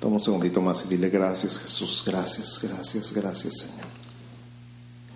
[0.00, 3.88] Toma un segundito más y dile gracias Jesús, gracias, gracias, gracias Señor.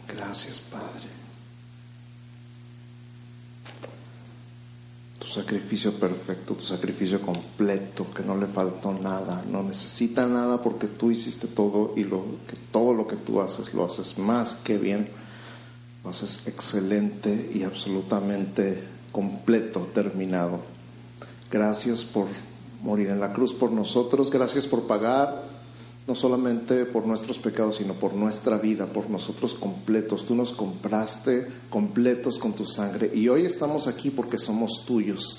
[0.08, 1.12] Gracias Padre.
[5.21, 10.89] Tu sacrificio perfecto, tu sacrificio completo, que no le faltó nada, no necesita nada porque
[10.89, 14.79] tú hiciste todo y lo, que todo lo que tú haces lo haces más que
[14.79, 15.09] bien,
[16.03, 20.61] lo haces excelente y absolutamente completo, terminado.
[21.53, 22.27] Gracias por
[22.83, 24.30] morir en la cruz por nosotros.
[24.30, 25.43] Gracias por pagar
[26.07, 30.25] no solamente por nuestros pecados, sino por nuestra vida, por nosotros completos.
[30.25, 35.39] Tú nos compraste completos con tu sangre y hoy estamos aquí porque somos tuyos.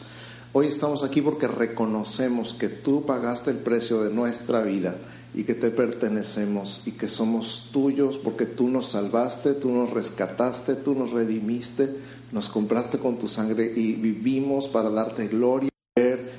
[0.53, 4.95] Hoy estamos aquí porque reconocemos que tú pagaste el precio de nuestra vida
[5.33, 10.75] y que te pertenecemos y que somos tuyos porque tú nos salvaste, tú nos rescataste,
[10.75, 11.89] tú nos redimiste,
[12.31, 15.72] nos compraste con tu sangre y vivimos para darte gloria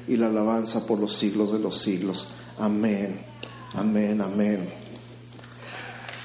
[0.07, 2.29] y la alabanza por los siglos de los siglos.
[2.59, 3.21] Amén,
[3.75, 4.69] amén, amén.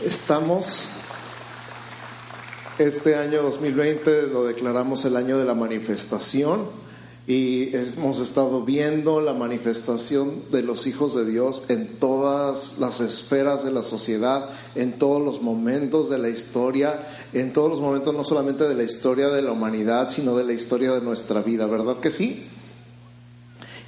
[0.04, 0.90] Estamos,
[2.78, 6.68] este año 2020 lo declaramos el año de la manifestación
[7.28, 13.64] y hemos estado viendo la manifestación de los hijos de Dios en todas las esferas
[13.64, 18.24] de la sociedad, en todos los momentos de la historia, en todos los momentos no
[18.24, 21.98] solamente de la historia de la humanidad, sino de la historia de nuestra vida, ¿verdad
[21.98, 22.48] que sí?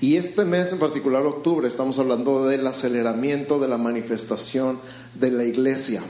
[0.02, 4.80] Y este mes en particular, octubre, estamos hablando del aceleramiento de la manifestación
[5.14, 6.02] de la iglesia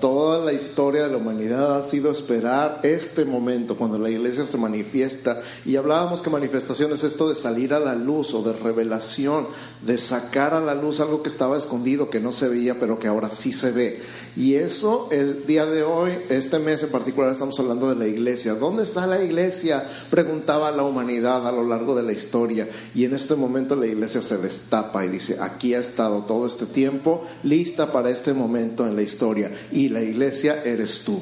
[0.00, 4.56] toda la historia de la humanidad ha sido esperar este momento cuando la iglesia se
[4.56, 5.40] manifiesta.
[5.66, 9.46] Y hablábamos que manifestación es esto de salir a la luz o de revelación,
[9.82, 13.08] de sacar a la luz algo que estaba escondido, que no se veía, pero que
[13.08, 14.00] ahora sí se ve.
[14.36, 18.54] Y eso el día de hoy, este mes en particular, estamos hablando de la iglesia.
[18.54, 19.84] ¿Dónde está la iglesia?
[20.10, 22.68] Preguntaba la humanidad a lo largo de la historia.
[22.94, 26.66] Y en este momento la iglesia se destapa y dice, aquí ha estado todo este
[26.66, 31.20] tiempo lista para este momento en la historia y la iglesia eres tú.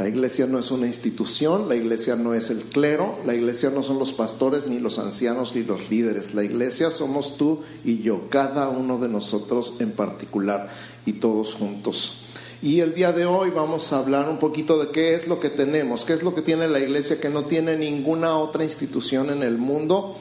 [0.00, 3.82] La iglesia no es una institución, la iglesia no es el clero, la iglesia no
[3.82, 6.32] son los pastores, ni los ancianos, ni los líderes.
[6.32, 10.70] La iglesia somos tú y yo, cada uno de nosotros en particular
[11.04, 12.22] y todos juntos.
[12.62, 15.50] Y el día de hoy vamos a hablar un poquito de qué es lo que
[15.50, 19.42] tenemos, qué es lo que tiene la iglesia que no tiene ninguna otra institución en
[19.42, 20.16] el mundo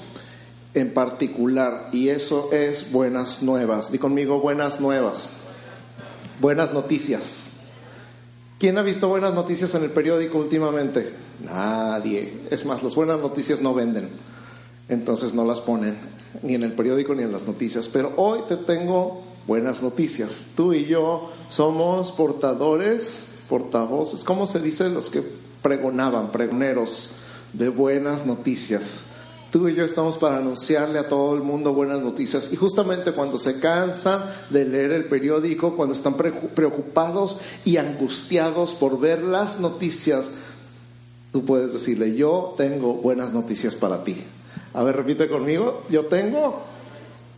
[0.74, 1.88] en particular.
[1.94, 3.94] Y eso es buenas nuevas.
[3.94, 5.30] Di conmigo buenas nuevas
[6.40, 7.59] buenas noticias.
[8.60, 11.14] ¿Quién ha visto buenas noticias en el periódico últimamente?
[11.46, 12.42] Nadie.
[12.52, 14.10] Es más, las buenas noticias no venden.
[14.90, 15.96] Entonces no las ponen
[16.44, 17.88] ni en el periódico ni en las noticias.
[17.88, 20.48] Pero hoy te tengo buenas noticias.
[20.58, 24.90] Tú y yo somos portadores, portavoces, ¿cómo se dice?
[24.90, 25.24] Los que
[25.62, 27.12] pregonaban, pregoneros
[27.54, 29.06] de buenas noticias.
[29.52, 32.54] Tú y yo estamos para anunciarle a todo el mundo buenas noticias.
[32.54, 39.00] Y justamente cuando se cansan de leer el periódico, cuando están preocupados y angustiados por
[39.00, 40.32] ver las noticias,
[41.32, 44.18] tú puedes decirle, yo tengo buenas noticias para ti.
[44.76, 46.62] A ver, repite conmigo, yo tengo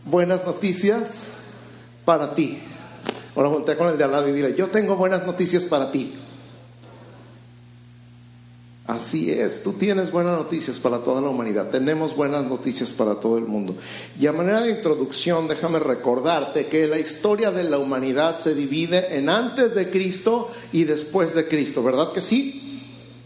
[0.04, 1.28] buenas noticias
[2.04, 2.58] para ti.
[3.34, 6.14] Ahora voltea con el de al lado y dile, yo tengo buenas noticias para ti.
[8.92, 13.38] Así es, tú tienes buenas noticias para toda la humanidad, tenemos buenas noticias para todo
[13.38, 13.74] el mundo.
[14.20, 19.16] Y a manera de introducción, déjame recordarte que la historia de la humanidad se divide
[19.16, 22.82] en antes de Cristo y después de Cristo, ¿verdad que sí?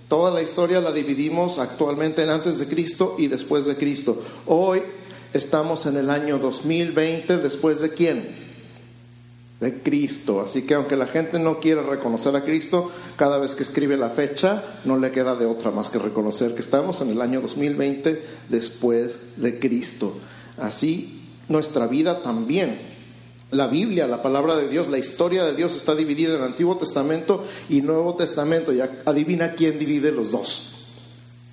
[0.08, 4.22] Toda la historia la dividimos actualmente en antes de Cristo y después de Cristo.
[4.46, 4.84] Hoy
[5.32, 8.45] estamos en el año 2020, después de quién?
[9.60, 10.40] De Cristo.
[10.40, 14.10] Así que aunque la gente no quiera reconocer a Cristo, cada vez que escribe la
[14.10, 18.22] fecha, no le queda de otra más que reconocer que estamos en el año 2020
[18.48, 20.12] después de Cristo.
[20.58, 22.96] Así nuestra vida también.
[23.52, 27.44] La Biblia, la palabra de Dios, la historia de Dios está dividida en Antiguo Testamento
[27.68, 28.72] y Nuevo Testamento.
[28.72, 30.72] Y adivina quién divide los dos.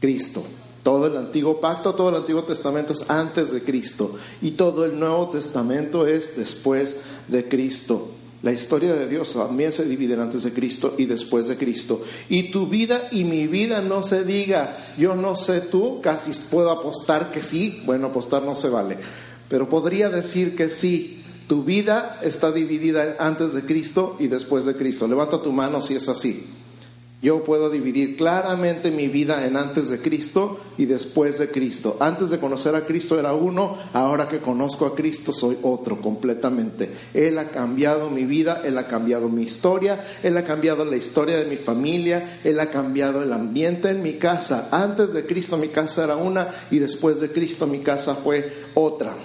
[0.01, 0.43] Cristo.
[0.83, 4.99] Todo el antiguo pacto, todo el antiguo testamento es antes de Cristo y todo el
[4.99, 6.97] nuevo testamento es después
[7.29, 8.09] de Cristo.
[8.43, 12.01] La historia de Dios también se divide antes de Cristo y después de Cristo.
[12.27, 16.69] Y tu vida y mi vida no se diga, yo no sé tú, casi puedo
[16.69, 18.97] apostar que sí, bueno, apostar no se vale,
[19.47, 24.75] pero podría decir que sí, tu vida está dividida antes de Cristo y después de
[24.75, 25.07] Cristo.
[25.07, 26.45] Levanta tu mano si es así.
[27.23, 31.95] Yo puedo dividir claramente mi vida en antes de Cristo y después de Cristo.
[32.01, 36.91] Antes de conocer a Cristo era uno, ahora que conozco a Cristo soy otro completamente.
[37.13, 41.37] Él ha cambiado mi vida, Él ha cambiado mi historia, Él ha cambiado la historia
[41.37, 44.67] de mi familia, Él ha cambiado el ambiente en mi casa.
[44.73, 49.15] Antes de Cristo mi casa era una y después de Cristo mi casa fue otra.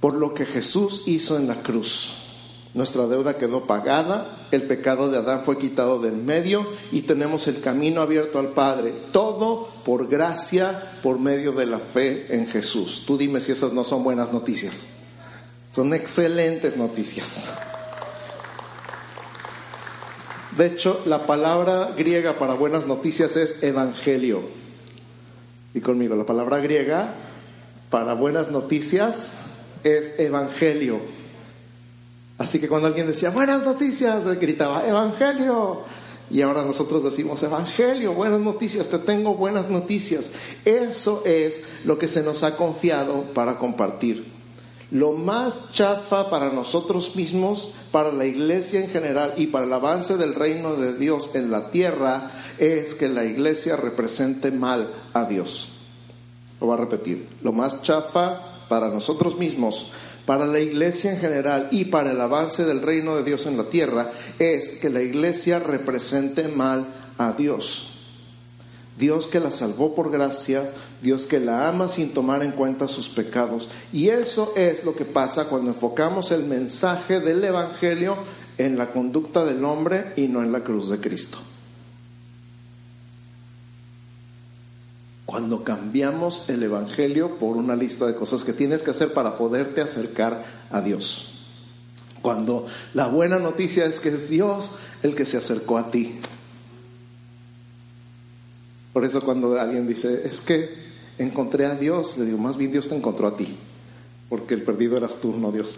[0.00, 2.27] por lo que Jesús hizo en la cruz.
[2.74, 7.60] Nuestra deuda quedó pagada, el pecado de Adán fue quitado del medio y tenemos el
[7.60, 8.92] camino abierto al Padre.
[9.10, 13.04] Todo por gracia, por medio de la fe en Jesús.
[13.06, 14.90] Tú dime si esas no son buenas noticias.
[15.72, 17.54] Son excelentes noticias.
[20.56, 24.42] De hecho, la palabra griega para buenas noticias es evangelio.
[25.72, 27.14] Y conmigo, la palabra griega
[27.90, 29.34] para buenas noticias
[29.84, 31.00] es evangelio.
[32.38, 35.82] Así que cuando alguien decía buenas noticias, gritaba evangelio.
[36.30, 40.30] Y ahora nosotros decimos evangelio, buenas noticias, te tengo buenas noticias.
[40.64, 44.26] Eso es lo que se nos ha confiado para compartir.
[44.90, 50.16] Lo más chafa para nosotros mismos, para la iglesia en general y para el avance
[50.16, 55.70] del reino de Dios en la tierra es que la iglesia represente mal a Dios.
[56.60, 57.28] Lo voy a repetir.
[57.42, 59.92] Lo más chafa para nosotros mismos,
[60.26, 63.64] para la iglesia en general y para el avance del reino de Dios en la
[63.64, 66.86] tierra es que la iglesia represente mal
[67.16, 67.94] a Dios.
[68.98, 70.68] Dios que la salvó por gracia,
[71.00, 73.68] Dios que la ama sin tomar en cuenta sus pecados.
[73.92, 78.16] Y eso es lo que pasa cuando enfocamos el mensaje del Evangelio
[78.58, 81.38] en la conducta del hombre y no en la cruz de Cristo.
[85.28, 89.82] Cuando cambiamos el Evangelio por una lista de cosas que tienes que hacer para poderte
[89.82, 91.44] acercar a Dios.
[92.22, 92.64] Cuando
[92.94, 94.70] la buena noticia es que es Dios
[95.02, 96.18] el que se acercó a ti.
[98.94, 100.70] Por eso cuando alguien dice, es que
[101.18, 103.54] encontré a Dios, le digo, más bien Dios te encontró a ti,
[104.30, 105.76] porque el perdido eras tú, no Dios.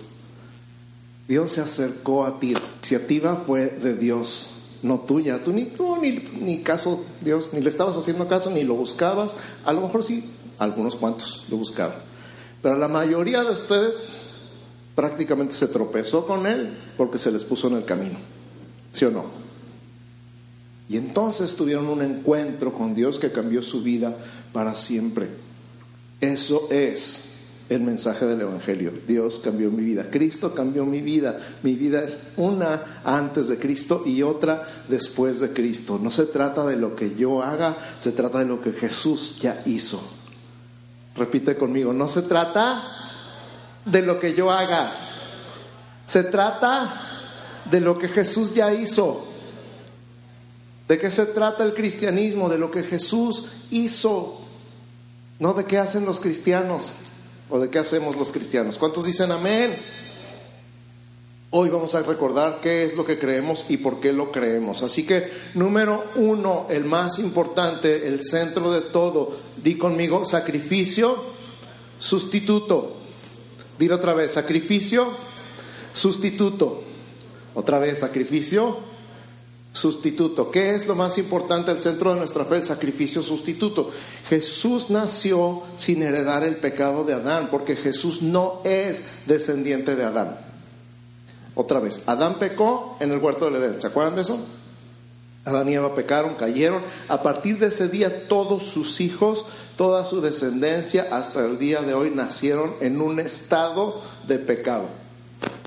[1.26, 2.54] Dios se acercó a ti.
[2.54, 5.42] La iniciativa fue de Dios no tuya.
[5.42, 9.36] Tú ni tú ni, caso, Dios, ni le estabas haciendo caso, ni lo buscabas.
[9.64, 11.96] A lo mejor sí, algunos cuantos lo buscaban.
[12.62, 14.16] Pero la mayoría de ustedes
[14.94, 18.18] prácticamente se tropezó con él porque se les puso en el camino.
[18.92, 19.24] ¿Sí o no?
[20.88, 24.16] Y entonces tuvieron un encuentro con Dios que cambió su vida
[24.52, 25.28] para siempre.
[26.20, 27.29] Eso es
[27.70, 28.92] el mensaje del Evangelio.
[29.06, 31.38] Dios cambió mi vida, Cristo cambió mi vida.
[31.62, 35.98] Mi vida es una antes de Cristo y otra después de Cristo.
[36.02, 39.62] No se trata de lo que yo haga, se trata de lo que Jesús ya
[39.66, 40.02] hizo.
[41.14, 42.82] Repite conmigo, no se trata
[43.84, 44.92] de lo que yo haga,
[46.04, 46.92] se trata
[47.70, 49.28] de lo que Jesús ya hizo.
[50.88, 52.48] ¿De qué se trata el cristianismo?
[52.48, 54.40] De lo que Jesús hizo,
[55.38, 56.96] no de qué hacen los cristianos.
[57.50, 58.78] ¿O de qué hacemos los cristianos?
[58.78, 59.76] ¿Cuántos dicen amén?
[61.50, 64.84] Hoy vamos a recordar qué es lo que creemos y por qué lo creemos.
[64.84, 71.24] Así que, número uno, el más importante, el centro de todo, di conmigo, sacrificio,
[71.98, 72.94] sustituto.
[73.80, 75.08] Dile otra vez, sacrificio,
[75.92, 76.84] sustituto.
[77.56, 78.78] Otra vez, sacrificio,
[79.72, 80.50] sustituto.
[80.50, 82.56] ¿Qué es lo más importante el centro de nuestra fe?
[82.56, 83.90] El sacrificio sustituto.
[84.28, 90.38] Jesús nació sin heredar el pecado de Adán, porque Jesús no es descendiente de Adán.
[91.54, 93.80] Otra vez, Adán pecó en el huerto del Edén.
[93.80, 94.40] ¿Se acuerdan de eso?
[95.44, 96.82] Adán y Eva pecaron, cayeron.
[97.08, 99.46] A partir de ese día todos sus hijos,
[99.76, 104.88] toda su descendencia hasta el día de hoy nacieron en un estado de pecado.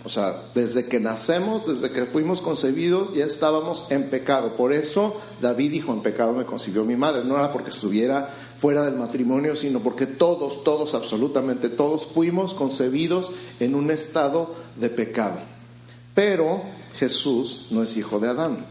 [0.06, 4.58] O sea, desde que nacemos, desde que fuimos concebidos, ya estábamos en pecado.
[4.58, 7.24] Por eso David dijo, en pecado me concibió mi madre.
[7.24, 8.30] No era porque estuviera
[8.60, 13.32] fuera del matrimonio, sino porque todos, todos, absolutamente todos, fuimos concebidos
[13.62, 15.40] en un estado de pecado.
[16.14, 16.64] Pero
[16.98, 18.66] Jesús no es hijo de Adán.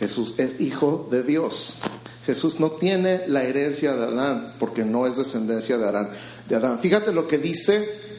[0.00, 1.76] Jesús es hijo de Dios.
[2.26, 6.10] Jesús no tiene la herencia de Adán porque no es descendencia de Adán.
[6.48, 6.80] De Adán.
[6.80, 8.09] Fíjate lo que dice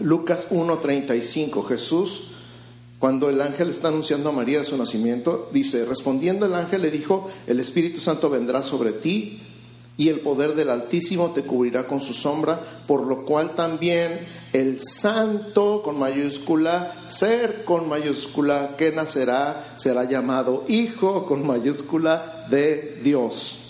[0.00, 2.28] Lucas 1:35, Jesús,
[2.98, 7.28] cuando el ángel está anunciando a María su nacimiento, dice, respondiendo el ángel le dijo,
[7.46, 9.40] el Espíritu Santo vendrá sobre ti
[9.98, 14.20] y el poder del Altísimo te cubrirá con su sombra, por lo cual también
[14.52, 23.00] el santo con mayúscula, ser con mayúscula, que nacerá, será llamado Hijo con mayúscula de
[23.02, 23.65] Dios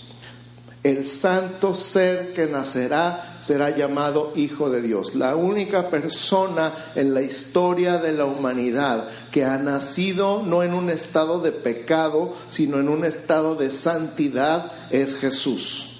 [0.87, 5.15] el santo ser que nacerá será llamado Hijo de Dios.
[5.15, 10.89] La única persona en la historia de la humanidad que ha nacido no en un
[10.89, 15.93] estado de pecado, sino en un estado de santidad es Jesús.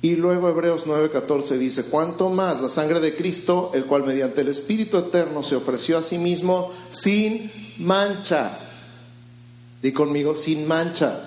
[0.00, 4.48] Y luego Hebreos 9:14 dice, ¿cuánto más la sangre de Cristo, el cual mediante el
[4.48, 8.60] Espíritu Eterno se ofreció a sí mismo sin mancha?
[9.82, 11.26] Di conmigo, sin mancha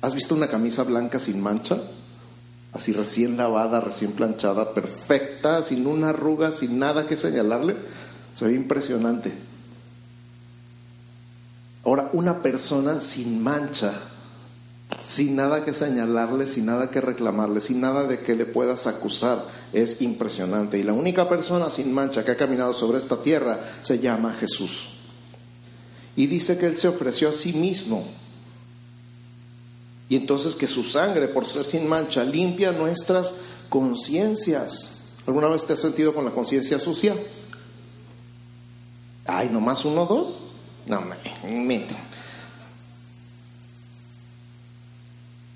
[0.00, 1.78] ¿Has visto una camisa blanca sin mancha?
[2.72, 7.76] así recién lavada, recién planchada, perfecta, sin una arruga, sin nada que señalarle,
[8.34, 9.32] se ve impresionante.
[11.84, 13.94] Ahora, una persona sin mancha,
[15.02, 19.44] sin nada que señalarle, sin nada que reclamarle, sin nada de que le puedas acusar,
[19.72, 20.78] es impresionante.
[20.78, 24.90] Y la única persona sin mancha que ha caminado sobre esta tierra se llama Jesús.
[26.14, 28.06] Y dice que Él se ofreció a sí mismo.
[30.08, 33.34] Y entonces que su sangre, por ser sin mancha, limpia nuestras
[33.68, 34.98] conciencias.
[35.26, 37.14] ¿Alguna vez te has sentido con la conciencia sucia?
[39.26, 40.40] Ay, nomás uno, dos.
[40.86, 41.86] No, me,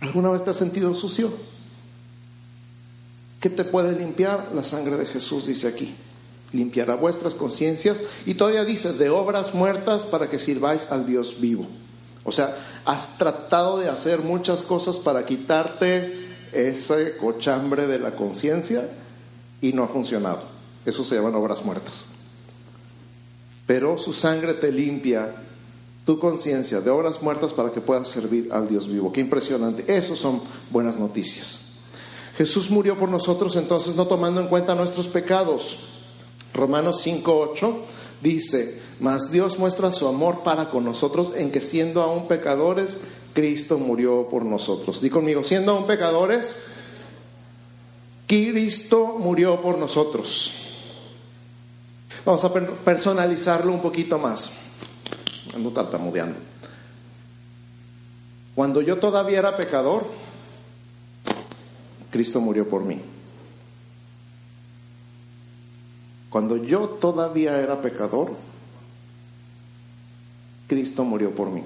[0.01, 1.33] ¿Alguna vez te has sentido sucio?
[3.41, 4.51] ¿Qué te puede limpiar?
[4.55, 5.95] La sangre de Jesús, dice aquí.
[6.53, 8.03] Limpiará vuestras conciencias.
[8.27, 11.67] Y todavía dice, de obras muertas para que sirváis al Dios vivo.
[12.25, 18.89] O sea, has tratado de hacer muchas cosas para quitarte ese cochambre de la conciencia
[19.61, 20.43] y no ha funcionado.
[20.85, 22.13] Eso se llaman obras muertas
[23.73, 25.35] pero su sangre te limpia
[26.05, 29.13] tu conciencia de obras muertas para que puedas servir al Dios vivo.
[29.13, 29.85] Qué impresionante.
[29.87, 31.77] Esas son buenas noticias.
[32.37, 35.85] Jesús murió por nosotros entonces no tomando en cuenta nuestros pecados.
[36.53, 37.77] Romanos 5.8
[38.21, 43.01] dice, mas Dios muestra su amor para con nosotros en que siendo aún pecadores,
[43.35, 45.01] Cristo murió por nosotros.
[45.01, 46.55] Di conmigo, siendo aún pecadores,
[48.29, 50.55] Cristo murió por nosotros.
[52.25, 54.53] Vamos a personalizarlo un poquito más.
[55.53, 56.39] Ando tartamudeando.
[58.55, 60.05] Cuando yo todavía era pecador,
[62.13, 63.01] Cristo murió por mí.
[66.31, 68.52] Cuando yo todavía era pecador,
[70.73, 71.63] Cristo murió por mí.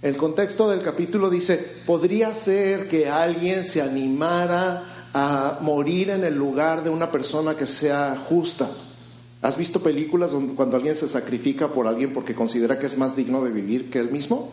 [0.00, 6.36] El contexto del capítulo dice, podría ser que alguien se animara a morir en el
[6.36, 8.70] lugar de una persona que sea justa.
[9.42, 13.16] ¿Has visto películas donde, cuando alguien se sacrifica por alguien porque considera que es más
[13.16, 14.52] digno de vivir que él mismo?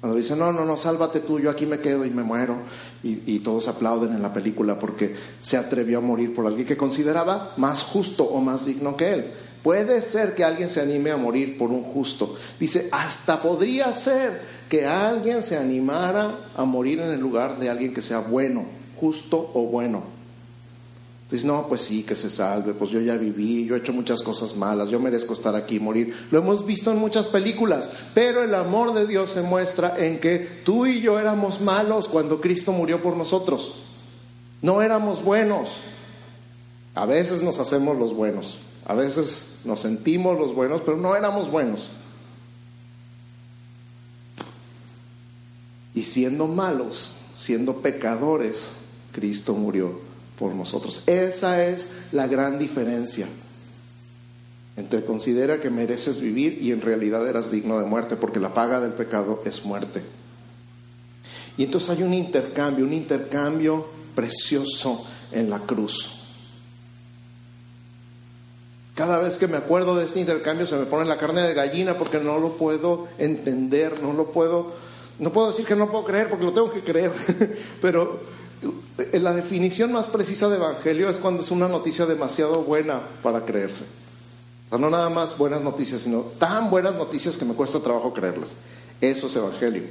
[0.00, 2.56] Cuando dice, no, no, no, sálvate tú, yo aquí me quedo y me muero.
[3.04, 6.76] Y, y, todos aplauden en la película porque se atrevió a morir por alguien que
[6.76, 9.32] consideraba más justo o más digno que él.
[9.64, 12.36] Puede ser que alguien se anime a morir por un justo.
[12.60, 17.94] Dice, hasta podría ser que alguien se animara a morir en el lugar de alguien
[17.94, 18.66] que sea bueno
[19.00, 20.02] justo o bueno.
[21.30, 24.22] Dices, no, pues sí, que se salve, pues yo ya viví, yo he hecho muchas
[24.22, 26.14] cosas malas, yo merezco estar aquí y morir.
[26.30, 30.40] Lo hemos visto en muchas películas, pero el amor de Dios se muestra en que
[30.66, 33.76] tú y yo éramos malos cuando Cristo murió por nosotros.
[34.60, 35.78] No éramos buenos.
[36.94, 41.50] A veces nos hacemos los buenos, a veces nos sentimos los buenos, pero no éramos
[41.50, 41.90] buenos.
[45.94, 48.72] Y siendo malos, siendo pecadores,
[49.12, 50.00] Cristo murió
[50.38, 51.06] por nosotros.
[51.06, 53.28] Esa es la gran diferencia
[54.76, 58.80] entre considera que mereces vivir y en realidad eras digno de muerte, porque la paga
[58.80, 60.02] del pecado es muerte.
[61.56, 66.23] Y entonces hay un intercambio, un intercambio precioso en la cruz.
[68.94, 71.96] Cada vez que me acuerdo de este intercambio se me pone la carne de gallina
[71.96, 74.70] porque no lo puedo entender, no lo puedo,
[75.18, 77.10] no puedo decir que no puedo creer porque lo tengo que creer,
[77.82, 78.20] pero
[79.12, 83.44] eh, la definición más precisa de evangelio es cuando es una noticia demasiado buena para
[83.44, 83.84] creerse.
[84.66, 88.14] O sea, no nada más buenas noticias, sino tan buenas noticias que me cuesta trabajo
[88.14, 88.56] creerlas.
[89.00, 89.82] Eso es evangelio.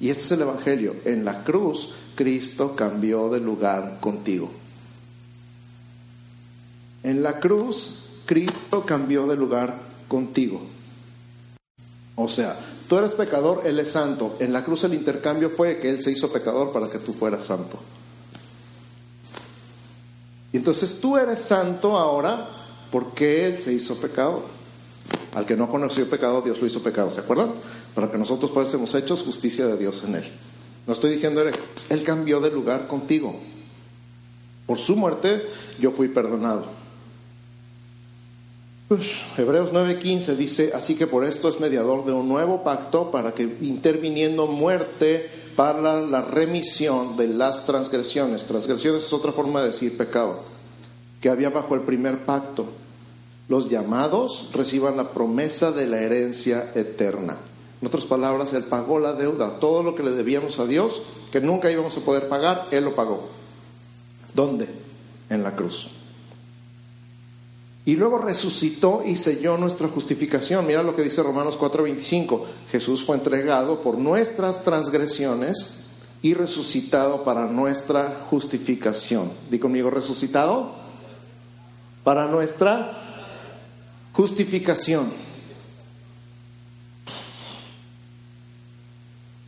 [0.00, 0.96] Y este es el evangelio.
[1.04, 4.50] En la cruz, Cristo cambió de lugar contigo.
[7.02, 7.99] En la cruz,
[8.30, 10.60] Cristo cambió de lugar contigo.
[12.14, 12.56] O sea,
[12.88, 14.36] tú eres pecador, Él es santo.
[14.38, 17.42] En la cruz el intercambio fue que Él se hizo pecador para que tú fueras
[17.42, 17.76] santo.
[20.52, 22.48] Y entonces tú eres santo ahora
[22.92, 24.44] porque Él se hizo pecado.
[25.34, 27.50] Al que no conoció pecado, Dios lo hizo pecado, ¿se acuerdan?
[27.96, 30.30] Para que nosotros fuésemos hechos justicia de Dios en Él.
[30.86, 33.34] No estoy diciendo, Él cambió de lugar contigo.
[34.68, 35.42] Por su muerte
[35.80, 36.79] yo fui perdonado.
[39.38, 43.44] Hebreos 9:15 dice, así que por esto es mediador de un nuevo pacto para que
[43.60, 48.46] interviniendo muerte para la remisión de las transgresiones.
[48.46, 50.40] Transgresiones es otra forma de decir pecado,
[51.20, 52.66] que había bajo el primer pacto.
[53.48, 57.36] Los llamados reciban la promesa de la herencia eterna.
[57.80, 61.40] En otras palabras, Él pagó la deuda, todo lo que le debíamos a Dios, que
[61.40, 63.28] nunca íbamos a poder pagar, Él lo pagó.
[64.34, 64.68] ¿Dónde?
[65.28, 65.99] En la cruz.
[67.90, 70.64] Y luego resucitó y selló nuestra justificación.
[70.64, 72.46] Mira lo que dice Romanos 4:25.
[72.70, 75.74] Jesús fue entregado por nuestras transgresiones
[76.22, 79.32] y resucitado para nuestra justificación.
[79.50, 80.70] Di conmigo, resucitado
[82.04, 82.96] para nuestra
[84.12, 85.06] justificación.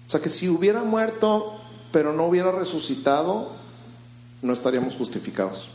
[0.05, 1.61] O sea que si hubiera muerto
[1.93, 3.53] pero no hubiera resucitado,
[4.43, 5.69] no estaríamos justificados.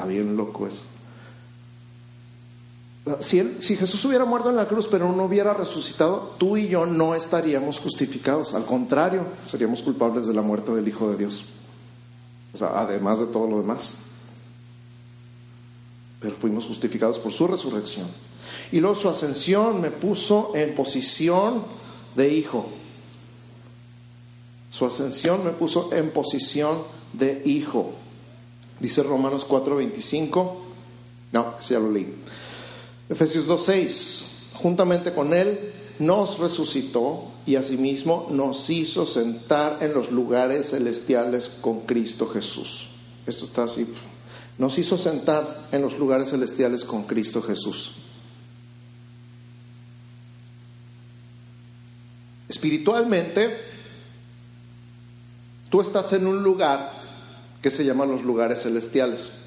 [0.00, 0.84] Está bien loco eso.
[3.20, 6.86] Si, si, Jesús hubiera muerto en la cruz pero no hubiera resucitado, tú y yo
[6.86, 8.54] no estaríamos justificados.
[8.54, 11.44] Al contrario, seríamos culpables de la muerte del Hijo de Dios.
[12.54, 13.98] O sea, además de todo lo demás.
[16.20, 18.06] Pero fuimos justificados por su resurrección.
[18.72, 21.62] Y luego su ascensión me puso en posición
[22.16, 22.70] de hijo.
[24.70, 26.78] Su ascensión me puso en posición
[27.12, 27.99] de hijo.
[28.80, 30.56] Dice Romanos 4:25.
[31.32, 32.12] No, ese ya lo leí.
[33.08, 34.24] Efesios 2:6.
[34.54, 41.80] Juntamente con él nos resucitó y asimismo nos hizo sentar en los lugares celestiales con
[41.80, 42.88] Cristo Jesús.
[43.26, 43.86] Esto está así.
[44.58, 47.92] Nos hizo sentar en los lugares celestiales con Cristo Jesús.
[52.48, 53.56] Espiritualmente,
[55.70, 56.99] tú estás en un lugar
[57.62, 59.40] que se llama los lugares celestiales.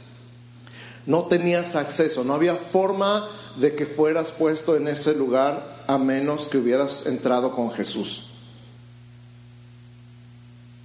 [1.05, 3.27] No tenías acceso, no había forma
[3.58, 8.29] de que fueras puesto en ese lugar a menos que hubieras entrado con Jesús.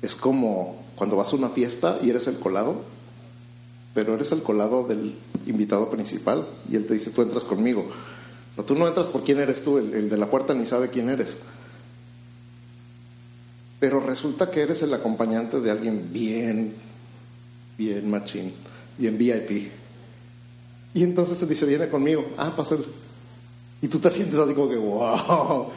[0.02, 2.82] Es como cuando vas a una fiesta y eres el colado,
[3.94, 5.14] pero eres el colado del
[5.46, 7.86] invitado principal y él te dice, tú entras conmigo.
[8.50, 10.66] O sea, tú no entras por quién eres tú, el, el de la puerta ni
[10.66, 11.36] sabe quién eres.
[13.78, 16.74] Pero resulta que eres el acompañante de alguien bien,
[17.78, 18.52] bien machín,
[18.98, 19.70] bien VIP.
[20.92, 22.84] Y entonces se dice, viene conmigo, ah, pásale.
[23.80, 25.68] Y tú te sientes así como que, wow.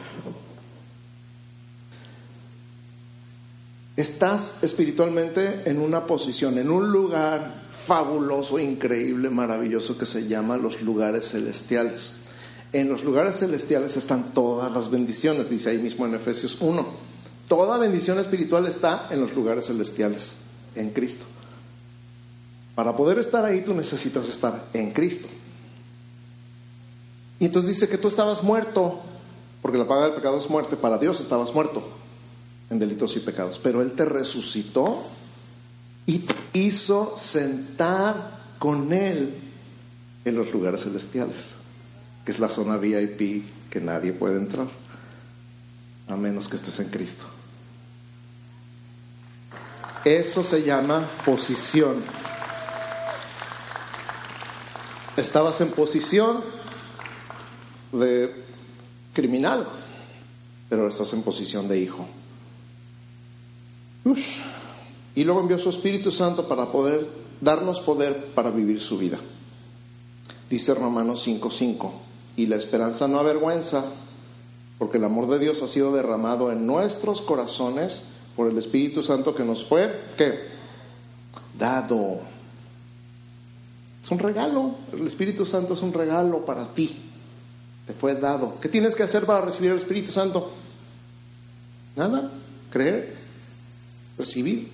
[3.96, 10.82] Estás espiritualmente en una posición, en un lugar fabuloso, increíble, maravilloso que se llama los
[10.82, 12.22] lugares celestiales.
[12.72, 16.86] En los lugares celestiales están todas las bendiciones, dice ahí mismo en Efesios 1.
[17.46, 20.38] Toda bendición espiritual está en los lugares celestiales,
[20.74, 21.26] en Cristo.
[22.74, 25.28] Para poder estar ahí tú necesitas estar en Cristo.
[27.38, 29.00] Y entonces dice que tú estabas muerto,
[29.60, 31.82] porque la paga del pecado es muerte, para Dios estabas muerto
[32.70, 35.02] en delitos y pecados, pero Él te resucitó
[36.06, 39.34] y te hizo sentar con Él
[40.24, 41.56] en los lugares celestiales,
[42.24, 44.68] que es la zona VIP que nadie puede entrar,
[46.08, 47.26] a menos que estés en Cristo.
[50.04, 52.21] Eso se llama posición.
[55.16, 56.40] Estabas en posición
[57.92, 58.34] de
[59.12, 59.66] criminal,
[60.68, 62.06] pero estás en posición de hijo.
[65.14, 67.06] Y luego envió su Espíritu Santo para poder
[67.40, 69.18] darnos poder para vivir su vida.
[70.48, 71.92] Dice Romanos 5:5,
[72.36, 73.84] y la esperanza no avergüenza,
[74.78, 78.04] porque el amor de Dios ha sido derramado en nuestros corazones
[78.36, 79.92] por el Espíritu Santo que nos fue.
[81.58, 82.31] Dado.
[84.02, 84.74] Es un regalo.
[84.92, 86.98] El Espíritu Santo es un regalo para ti.
[87.86, 88.58] Te fue dado.
[88.60, 90.50] ¿Qué tienes que hacer para recibir el Espíritu Santo?
[91.96, 92.30] Nada.
[92.70, 93.16] Creer.
[94.18, 94.70] Recibir.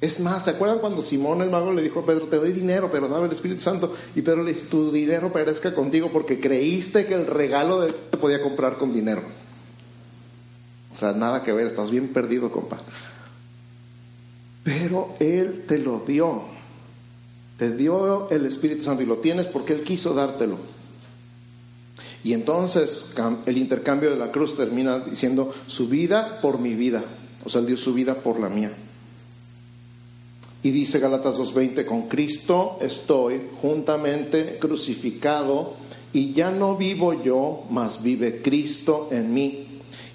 [0.00, 2.88] Es más, ¿se acuerdan cuando Simón el mago le dijo a Pedro, te doy dinero,
[2.90, 3.92] pero dame el Espíritu Santo?
[4.14, 8.16] Y Pedro le dice, tu dinero perezca contigo porque creíste que el regalo de te
[8.16, 9.22] podía comprar con dinero.
[10.92, 12.78] O sea, nada que ver, estás bien perdido, compa.
[14.62, 16.57] Pero Él te lo dio.
[17.58, 20.56] Te dio el Espíritu Santo y lo tienes porque Él quiso dártelo.
[22.24, 23.14] Y entonces
[23.46, 27.02] el intercambio de la cruz termina diciendo su vida por mi vida.
[27.44, 28.72] O sea, Él dio su vida por la mía.
[30.62, 35.74] Y dice Galatas 2.20, con Cristo estoy juntamente crucificado
[36.12, 39.66] y ya no vivo yo, mas vive Cristo en mí.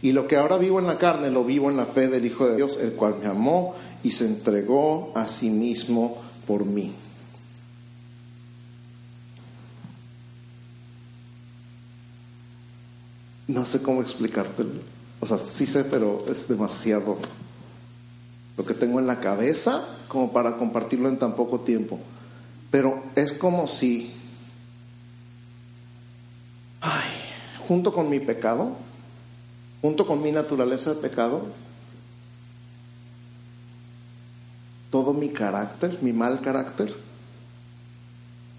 [0.01, 2.45] Y lo que ahora vivo en la carne, lo vivo en la fe del Hijo
[2.47, 6.91] de Dios, el cual me amó y se entregó a sí mismo por mí.
[13.47, 14.63] No sé cómo explicarte.
[15.19, 17.17] O sea, sí sé, pero es demasiado
[18.58, 21.99] lo que tengo en la cabeza como para compartirlo en tan poco tiempo.
[22.71, 24.13] Pero es como si,
[26.82, 27.10] ay,
[27.67, 28.75] junto con mi pecado,
[29.82, 31.45] junto con mi naturaleza de pecado,
[34.89, 36.95] todo mi carácter, mi mal carácter,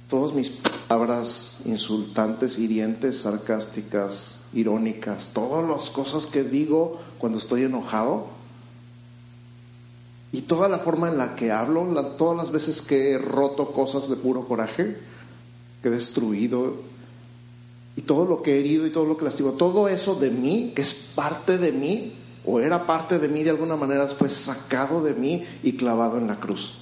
[0.08, 8.26] todos mis palabras insultantes, hirientes, sarcásticas, irónicas, todas las cosas que digo cuando estoy enojado
[10.32, 11.84] y toda la forma en la que hablo,
[12.16, 14.96] todas las veces que he roto cosas de puro coraje,
[15.82, 16.74] que he destruido
[17.96, 20.72] y todo lo que he herido y todo lo que lastigo, todo eso de mí,
[20.74, 22.14] que es parte de mí
[22.44, 26.26] o era parte de mí de alguna manera, fue sacado de mí y clavado en
[26.26, 26.74] la cruz.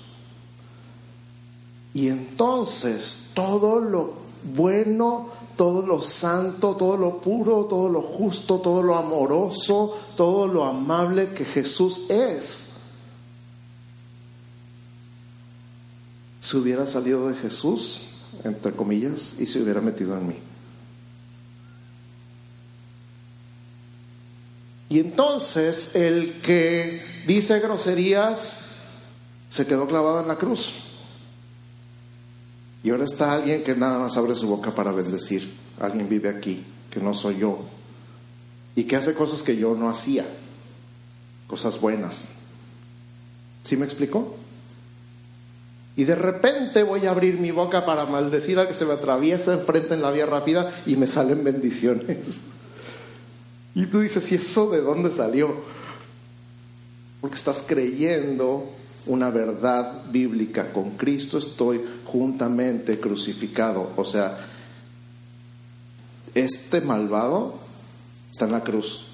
[1.94, 4.22] Y entonces todo lo
[4.54, 10.64] bueno, todo lo santo, todo lo puro, todo lo justo, todo lo amoroso, todo lo
[10.64, 12.72] amable que Jesús es,
[16.40, 18.08] se hubiera salido de Jesús,
[18.44, 20.38] entre comillas, y se hubiera metido en mí.
[24.88, 28.66] Y entonces el que dice groserías
[29.48, 30.91] se quedó clavado en la cruz.
[32.82, 35.50] Y ahora está alguien que nada más abre su boca para bendecir.
[35.80, 37.60] Alguien vive aquí, que no soy yo.
[38.74, 40.24] Y que hace cosas que yo no hacía.
[41.46, 42.28] Cosas buenas.
[43.62, 44.36] ¿Sí me explicó?
[45.94, 49.52] Y de repente voy a abrir mi boca para maldecir a que se me atraviesa
[49.52, 52.44] enfrente en la vía rápida y me salen bendiciones.
[53.74, 55.54] Y tú dices, ¿y eso de dónde salió?
[57.22, 58.68] Porque estás creyendo
[59.06, 60.72] una verdad bíblica.
[60.72, 63.90] Con Cristo estoy juntamente crucificado.
[63.96, 64.38] O sea,
[66.34, 67.54] este malvado
[68.30, 69.06] está en la cruz.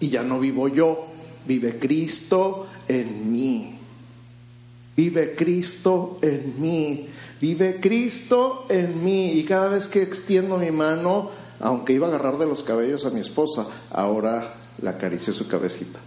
[0.00, 1.06] Y ya no vivo yo,
[1.46, 3.78] vive Cristo en mí.
[4.96, 7.08] Vive Cristo en mí.
[7.40, 9.32] Vive Cristo en mí.
[9.32, 11.30] Y cada vez que extiendo mi mano,
[11.60, 16.00] aunque iba a agarrar de los cabellos a mi esposa, ahora le acaricio su cabecita.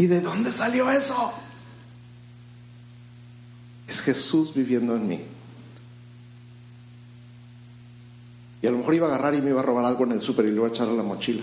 [0.00, 1.30] ¿Y de dónde salió eso?
[3.86, 5.20] Es Jesús viviendo en mí.
[8.62, 10.22] Y a lo mejor iba a agarrar y me iba a robar algo en el
[10.22, 11.42] súper y le iba a echar a la mochila.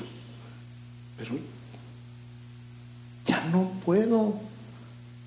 [1.20, 1.36] Pero
[3.28, 4.40] ya no puedo.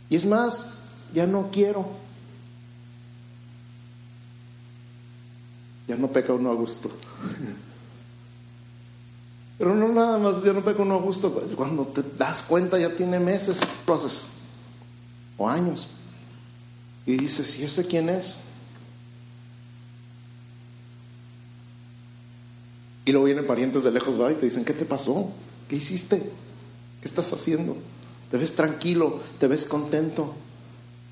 [0.08, 0.72] Y es más,
[1.14, 1.88] ya no quiero.
[5.86, 6.90] Ya no peca uno a gusto.
[9.60, 11.30] Pero no nada más, ya no peca uno a gusto.
[11.54, 14.28] Cuando te das cuenta ya tiene meses lo.
[15.36, 15.88] O años.
[17.04, 18.38] Y dices, ¿y ese quién es?
[23.04, 24.32] Y luego vienen parientes de lejos, ¿va?
[24.32, 25.30] Y te dicen, ¿qué te pasó?
[25.68, 26.16] ¿Qué hiciste?
[27.02, 27.76] ¿Qué estás haciendo?
[28.30, 30.32] Te ves tranquilo, te ves contento.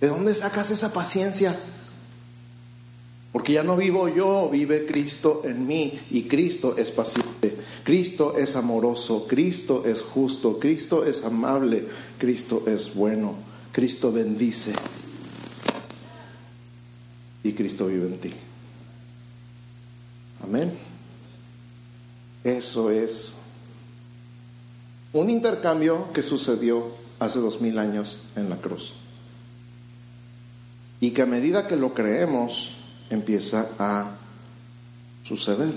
[0.01, 1.61] ¿De dónde sacas esa paciencia?
[3.33, 8.57] Porque ya no vivo yo, vive Cristo en mí y Cristo es paciente, Cristo es
[8.57, 11.87] amoroso, Cristo es justo, Cristo es amable,
[12.19, 13.35] Cristo es bueno,
[13.71, 14.73] Cristo bendice
[17.43, 18.33] y Cristo vive en ti.
[20.43, 20.73] Amén.
[22.45, 23.37] Eso es
[25.13, 28.95] un intercambio que sucedió hace dos mil años en la cruz.
[31.01, 32.78] Y que a medida que lo creemos,
[33.11, 34.11] empieza a
[35.25, 35.75] suceder.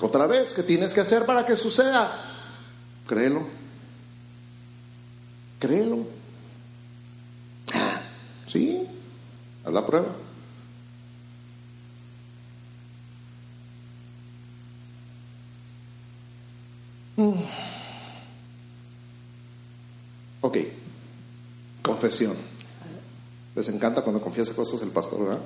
[0.00, 2.10] Otra vez, ¿qué tienes que hacer para que suceda?
[3.06, 3.46] Créelo.
[5.58, 6.06] Créelo.
[8.46, 8.86] Sí,
[9.64, 10.08] haz la prueba.
[17.16, 17.42] Mm.
[20.40, 20.56] Ok,
[21.90, 22.36] confesión.
[23.56, 25.40] Les encanta cuando confiesa cosas el pastor, ¿verdad?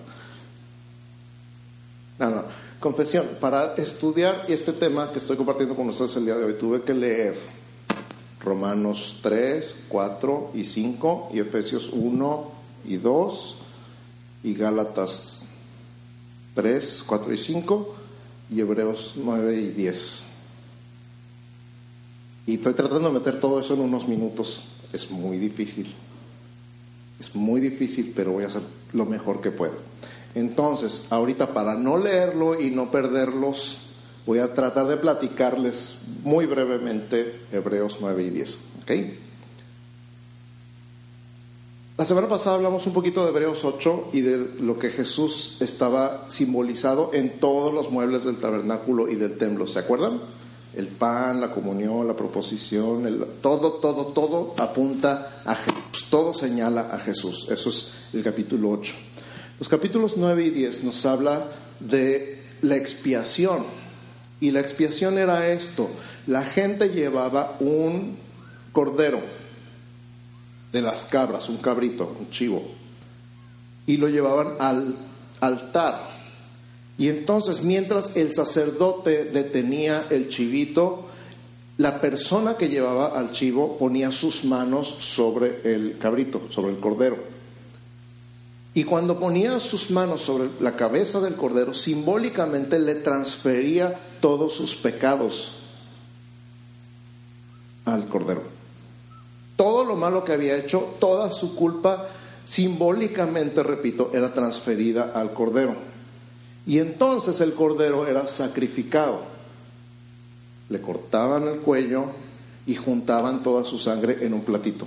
[2.19, 2.45] No, no.
[2.79, 3.27] Confesión.
[3.41, 6.93] Para estudiar este tema que estoy compartiendo con ustedes el día de hoy, tuve que
[6.93, 7.35] leer
[8.43, 12.51] Romanos 3, 4 y 5 y Efesios 1
[12.85, 13.57] y 2
[14.43, 15.47] y Gálatas
[16.55, 17.95] 3, 4 y 5
[18.51, 20.27] y Hebreos 9 y 10.
[22.47, 24.65] Y estoy tratando de meter todo eso en unos minutos.
[24.93, 25.95] Es muy difícil.
[27.25, 28.61] Es muy difícil, pero voy a hacer
[28.93, 29.73] lo mejor que puedo.
[30.35, 33.79] Entonces, ahorita para no leerlo y no perderlos,
[34.27, 38.59] voy a tratar de platicarles muy brevemente Hebreos 9 y 10.
[38.83, 38.91] ¿ok?
[41.97, 46.27] La semana pasada hablamos un poquito de Hebreos 8 y de lo que Jesús estaba
[46.29, 49.67] simbolizado en todos los muebles del tabernáculo y del templo.
[49.67, 50.21] ¿Se acuerdan?
[50.75, 56.99] El pan, la comunión, la proposición, todo, todo, todo apunta a Jesús, todo señala a
[56.99, 57.47] Jesús.
[57.51, 58.95] Eso es el capítulo 8.
[59.59, 61.47] Los capítulos 9 y 10 nos habla
[61.81, 63.65] de la expiación.
[64.41, 65.89] Y la expiación era esto.
[66.27, 68.17] La gente llevaba un
[68.73, 69.21] cordero
[70.73, 72.63] de las cabras, un cabrito, un chivo,
[73.87, 74.97] y lo llevaban al
[75.41, 76.11] altar.
[76.99, 81.04] Y entonces mientras el sacerdote detenía el chivito,
[81.77, 87.17] la persona que llevaba al chivo ponía sus manos sobre el cabrito, sobre el cordero.
[88.75, 94.75] Y cuando ponía sus manos sobre la cabeza del cordero, simbólicamente le transfería todos sus
[94.77, 95.53] pecados
[97.85, 98.43] al cordero.
[99.57, 102.09] Todo lo malo que había hecho, toda su culpa,
[102.45, 105.77] simbólicamente, repito, era transferida al cordero.
[106.67, 109.34] Y entonces el cordero era sacrificado.
[110.69, 112.07] Le cortaban el cuello
[112.67, 114.87] y juntaban toda su sangre en un platito.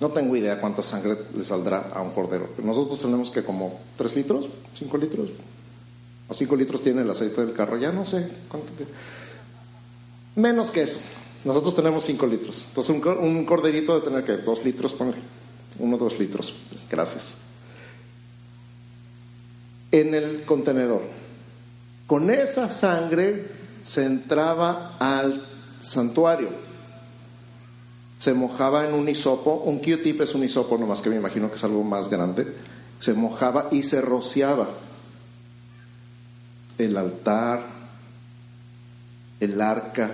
[0.00, 2.48] No tengo idea cuánta sangre le saldrá a un cordero.
[2.62, 5.32] Nosotros tenemos que como 3 litros, 5 litros.
[6.28, 7.76] O 5 litros tiene el aceite del carro.
[7.76, 8.90] Ya no sé cuánto tiene.
[10.36, 11.00] Menos que eso.
[11.44, 12.66] Nosotros tenemos 5 litros.
[12.68, 15.16] Entonces un, corderito de tener que 2 litros, ponle.
[15.78, 16.54] 1 2 litros.
[16.90, 17.44] Gracias
[20.00, 21.02] en el contenedor.
[22.06, 23.46] Con esa sangre
[23.82, 25.46] se entraba al
[25.80, 26.50] santuario.
[28.18, 31.56] Se mojaba en un hisopo, un Q-tip es un hisopo, nomás que me imagino que
[31.56, 32.46] es algo más grande.
[32.98, 34.68] Se mojaba y se rociaba.
[36.78, 37.62] El altar,
[39.40, 40.10] el arca,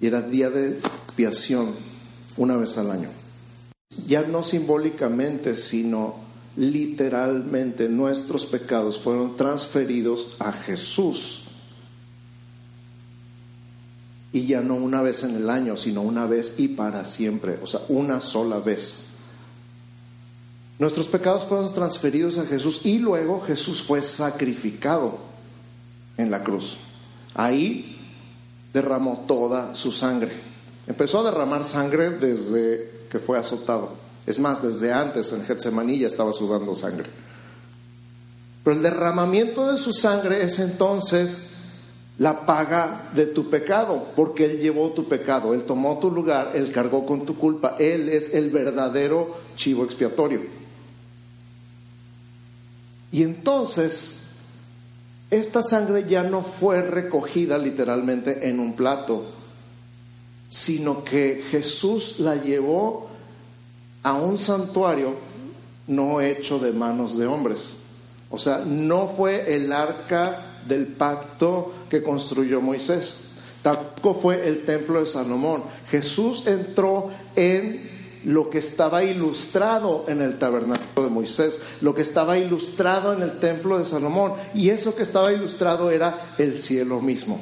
[0.00, 1.68] y era día de expiación
[2.36, 3.08] una vez al año.
[4.06, 6.25] Ya no simbólicamente, sino
[6.56, 11.42] literalmente nuestros pecados fueron transferidos a Jesús.
[14.32, 17.66] Y ya no una vez en el año, sino una vez y para siempre, o
[17.66, 19.04] sea, una sola vez.
[20.78, 25.18] Nuestros pecados fueron transferidos a Jesús y luego Jesús fue sacrificado
[26.18, 26.78] en la cruz.
[27.34, 27.98] Ahí
[28.74, 30.32] derramó toda su sangre.
[30.86, 36.08] Empezó a derramar sangre desde que fue azotado es más, desde antes en Getsemaní ya
[36.08, 37.06] estaba sudando sangre.
[38.64, 41.50] Pero el derramamiento de su sangre es entonces
[42.18, 46.72] la paga de tu pecado, porque Él llevó tu pecado, Él tomó tu lugar, Él
[46.72, 50.40] cargó con tu culpa, Él es el verdadero chivo expiatorio.
[53.12, 54.22] Y entonces,
[55.30, 59.26] esta sangre ya no fue recogida literalmente en un plato,
[60.48, 63.08] sino que Jesús la llevó
[64.06, 65.14] a un santuario
[65.88, 67.78] no hecho de manos de hombres.
[68.30, 73.30] O sea, no fue el arca del pacto que construyó Moisés.
[73.62, 75.64] Tampoco fue el templo de Salomón.
[75.90, 77.90] Jesús entró en
[78.24, 83.40] lo que estaba ilustrado en el tabernáculo de Moisés, lo que estaba ilustrado en el
[83.40, 84.34] templo de Salomón.
[84.54, 87.40] Y eso que estaba ilustrado era el cielo mismo,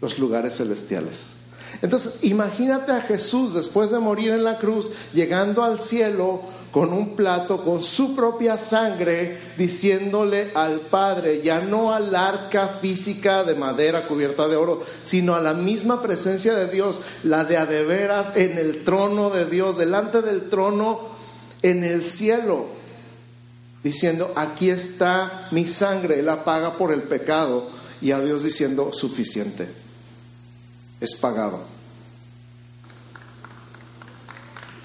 [0.00, 1.39] los lugares celestiales.
[1.82, 7.16] Entonces, imagínate a Jesús después de morir en la cruz, llegando al cielo con un
[7.16, 14.06] plato, con su propia sangre, diciéndole al Padre, ya no al arca física de madera
[14.06, 18.84] cubierta de oro, sino a la misma presencia de Dios, la de adeveras en el
[18.84, 21.00] trono de Dios, delante del trono
[21.62, 22.66] en el cielo,
[23.82, 27.68] diciendo, aquí está mi sangre, la paga por el pecado,
[28.02, 29.80] y a Dios diciendo, suficiente
[31.00, 31.69] es pagado.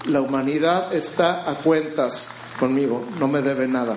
[0.06, 3.96] La humanidad está a cuentas conmigo, no me debe nada.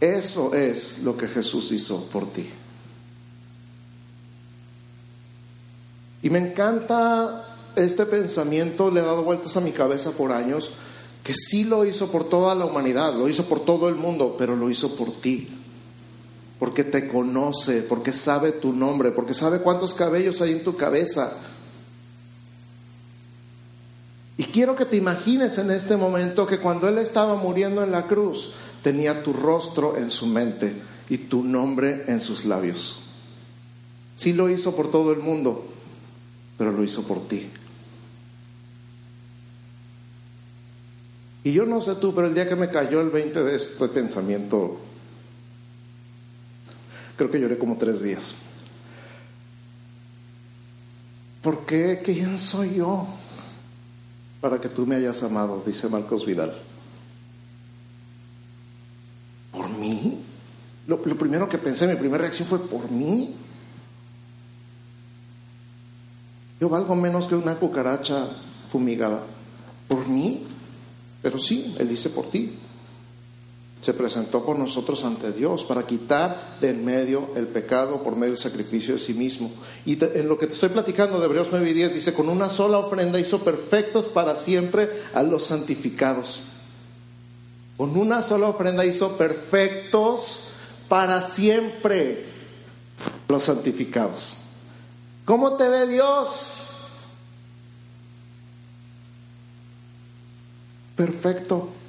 [0.00, 2.48] Eso es lo que Jesús hizo por ti.
[6.22, 10.70] Y me encanta este pensamiento, le he dado vueltas a mi cabeza por años,
[11.22, 14.56] que sí lo hizo por toda la humanidad, lo hizo por todo el mundo, pero
[14.56, 15.59] lo hizo por ti
[16.60, 21.32] porque te conoce, porque sabe tu nombre, porque sabe cuántos cabellos hay en tu cabeza.
[24.36, 28.06] Y quiero que te imagines en este momento que cuando Él estaba muriendo en la
[28.06, 30.74] cruz, tenía tu rostro en su mente
[31.08, 33.04] y tu nombre en sus labios.
[34.16, 35.64] Sí lo hizo por todo el mundo,
[36.58, 37.48] pero lo hizo por ti.
[41.42, 43.88] Y yo no sé tú, pero el día que me cayó el 20 de este
[43.88, 44.78] pensamiento,
[47.20, 48.34] Creo que lloré como tres días.
[51.42, 52.00] ¿Por qué?
[52.02, 53.06] ¿Quién soy yo
[54.40, 55.62] para que tú me hayas amado?
[55.66, 56.56] Dice Marcos Vidal.
[59.52, 60.22] ¿Por mí?
[60.86, 63.34] Lo, lo primero que pensé, mi primera reacción fue ¿por mí?
[66.58, 68.30] Yo valgo menos que una cucaracha
[68.70, 69.20] fumigada.
[69.88, 70.46] ¿Por mí?
[71.20, 72.54] Pero sí, Él dice por ti.
[73.80, 78.34] Se presentó por nosotros ante Dios para quitar de en medio el pecado por medio
[78.34, 79.50] del sacrificio de sí mismo.
[79.86, 82.50] Y en lo que te estoy platicando de Hebreos 9 y 10 dice, con una
[82.50, 86.42] sola ofrenda hizo perfectos para siempre a los santificados.
[87.78, 90.48] Con una sola ofrenda hizo perfectos
[90.88, 92.26] para siempre
[93.28, 94.36] los santificados.
[95.24, 96.50] ¿Cómo te ve Dios?
[100.96, 101.79] Perfecto.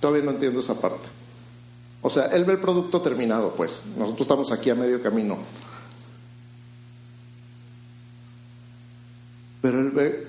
[0.00, 1.08] Todavía no entiendo esa parte.
[2.02, 3.84] O sea, él ve el producto terminado, pues.
[3.96, 5.36] Nosotros estamos aquí a medio camino.
[9.60, 10.26] Pero él ve,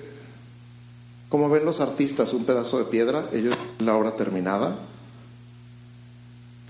[1.28, 4.76] como ven los artistas, un pedazo de piedra, ellos la obra terminada.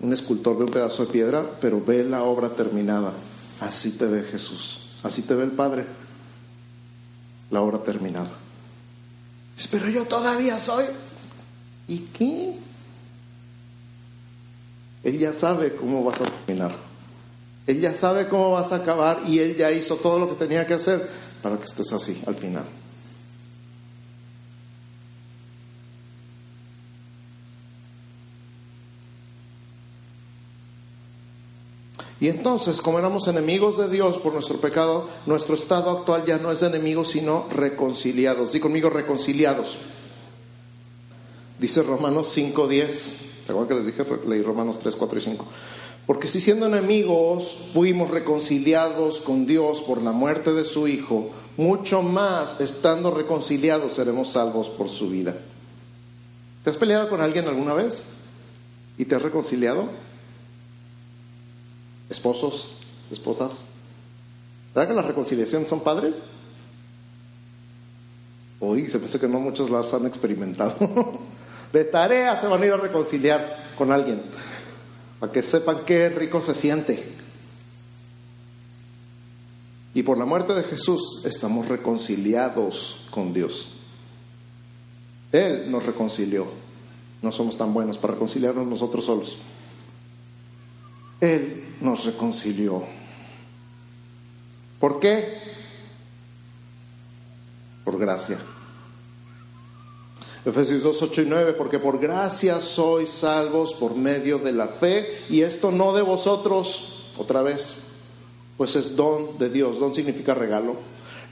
[0.00, 3.12] Un escultor ve un pedazo de piedra, pero ve la obra terminada.
[3.60, 5.84] Así te ve Jesús, así te ve el Padre,
[7.50, 8.30] la obra terminada.
[9.70, 10.86] Pero yo todavía soy.
[11.86, 12.56] ¿Y qué?
[15.02, 16.74] Él ya sabe cómo vas a terminar.
[17.66, 20.66] Él ya sabe cómo vas a acabar y Él ya hizo todo lo que tenía
[20.66, 21.08] que hacer
[21.42, 22.64] para que estés así al final.
[32.20, 36.52] Y entonces, como éramos enemigos de Dios por nuestro pecado, nuestro estado actual ya no
[36.52, 38.52] es de enemigos, sino reconciliados.
[38.52, 39.78] Di conmigo, reconciliados.
[41.58, 43.29] Dice Romanos 5:10.
[43.50, 44.28] ¿Se acuerdan que les dije?
[44.28, 45.44] Leí Romanos 3, 4 y 5.
[46.06, 52.00] Porque si siendo enemigos fuimos reconciliados con Dios por la muerte de su Hijo, mucho
[52.00, 55.36] más estando reconciliados seremos salvos por su vida.
[56.62, 58.04] ¿Te has peleado con alguien alguna vez?
[58.98, 59.88] ¿Y te has reconciliado?
[62.08, 62.70] Esposos,
[63.10, 63.64] esposas.
[64.76, 66.18] ¿Verdad que las reconciliaciones son padres?
[68.60, 70.76] Uy, se parece que no muchos las han experimentado.
[71.72, 74.22] De tarea se van a ir a reconciliar con alguien,
[75.18, 77.20] para que sepan qué rico se siente.
[79.94, 83.74] Y por la muerte de Jesús estamos reconciliados con Dios.
[85.32, 86.46] Él nos reconcilió.
[87.22, 89.38] No somos tan buenos para reconciliarnos nosotros solos.
[91.20, 92.82] Él nos reconcilió.
[94.78, 95.38] ¿Por qué?
[97.84, 98.38] Por gracia.
[100.44, 105.06] Efesios 2, 8 y 9, porque por gracia sois salvos por medio de la fe,
[105.28, 107.74] y esto no de vosotros, otra vez,
[108.56, 110.76] pues es don de Dios, don significa regalo.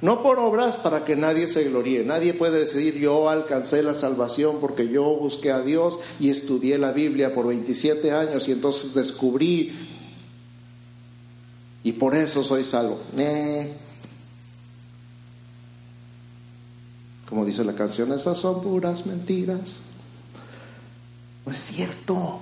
[0.00, 2.04] No por obras para que nadie se gloríe.
[2.04, 6.92] Nadie puede decir yo alcancé la salvación porque yo busqué a Dios y estudié la
[6.92, 9.74] Biblia por 27 años y entonces descubrí
[11.82, 12.98] y por eso soy salvo.
[17.28, 19.80] Como dice la canción, esas son puras mentiras.
[21.44, 22.40] No es cierto.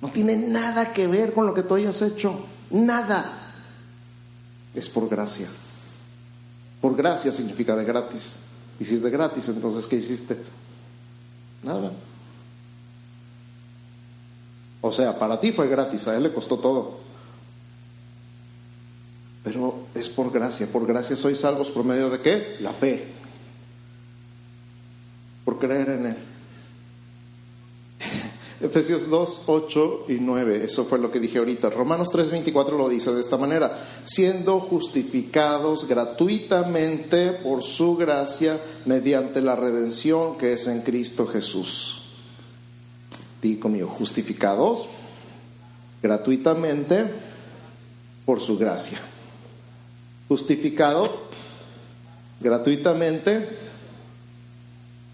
[0.00, 2.34] No tiene nada que ver con lo que tú hayas hecho.
[2.70, 3.38] Nada.
[4.74, 5.46] Es por gracia.
[6.80, 8.38] Por gracia significa de gratis.
[8.80, 10.36] Y si es de gratis, entonces ¿qué hiciste?
[11.62, 11.92] Nada.
[14.80, 16.98] O sea, para ti fue gratis, a él le costó todo.
[19.44, 20.66] Pero es por gracia.
[20.66, 22.56] Por gracia sois salvos por medio de qué?
[22.58, 23.21] La fe
[25.44, 26.16] por creer en Él.
[28.62, 31.68] Efesios 2, 8 y 9, eso fue lo que dije ahorita.
[31.70, 39.42] Romanos 3, 24 lo dice de esta manera, siendo justificados gratuitamente por su gracia mediante
[39.42, 42.02] la redención que es en Cristo Jesús.
[43.42, 44.86] Digo conmigo, justificados
[46.00, 47.06] gratuitamente
[48.24, 49.00] por su gracia.
[50.28, 51.10] Justificado
[52.40, 53.61] gratuitamente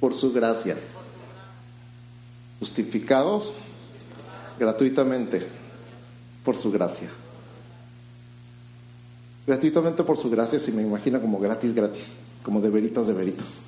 [0.00, 0.76] por su gracia.
[2.58, 3.52] Justificados
[4.58, 5.46] gratuitamente
[6.44, 7.08] por su gracia.
[9.46, 13.58] Gratuitamente por su gracia se me imagina como gratis, gratis, como de veritas, de veritas.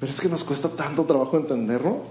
[0.00, 2.02] Pero es que nos cuesta tanto trabajo entenderlo.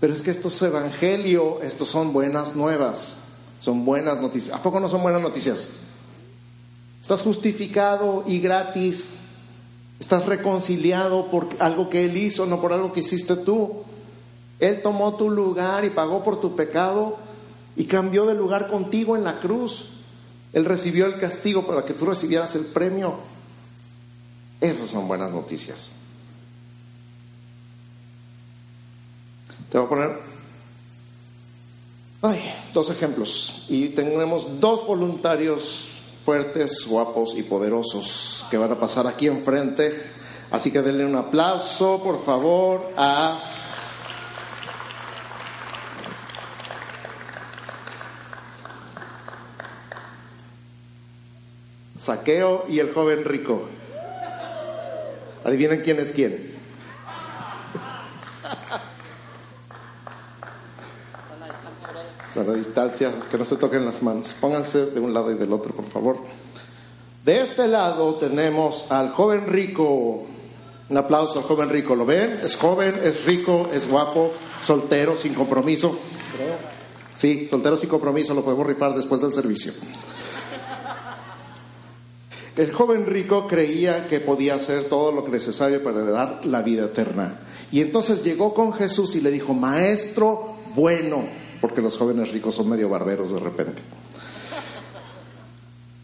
[0.00, 3.18] Pero es que esto es evangelio, estos son buenas nuevas,
[3.60, 4.54] son buenas noticias.
[4.54, 5.70] ¿A poco no son buenas noticias?
[7.00, 9.14] Estás justificado y gratis
[9.98, 13.82] Estás reconciliado por algo que Él hizo, no por algo que hiciste tú.
[14.58, 17.16] Él tomó tu lugar y pagó por tu pecado
[17.76, 19.88] y cambió de lugar contigo en la cruz.
[20.52, 23.14] Él recibió el castigo para que tú recibieras el premio.
[24.60, 25.96] Esas son buenas noticias.
[29.70, 30.36] Te voy a poner
[32.22, 32.40] ay,
[32.72, 33.64] dos ejemplos.
[33.68, 35.88] Y tenemos dos voluntarios
[36.26, 40.16] fuertes, guapos y poderosos que van a pasar aquí enfrente
[40.50, 43.40] Así que denle un aplauso, por favor, a
[51.98, 53.68] Saqueo y el joven rico.
[55.44, 56.54] Adivinen quién es quién.
[62.36, 64.34] A distancia, que no se toquen las manos.
[64.40, 66.16] Pónganse de un lado y del otro, por favor.
[67.24, 70.24] De este lado tenemos al joven rico.
[70.88, 71.94] Un aplauso al joven rico.
[71.94, 72.40] ¿Lo ven?
[72.42, 75.98] Es joven, es rico, es guapo, soltero, sin compromiso.
[77.14, 79.72] Sí, soltero sin compromiso, lo podemos rifar después del servicio.
[82.56, 87.40] El joven rico creía que podía hacer todo lo necesario para dar la vida eterna.
[87.70, 91.24] Y entonces llegó con Jesús y le dijo, maestro bueno,
[91.60, 93.82] porque los jóvenes ricos son medio barberos de repente.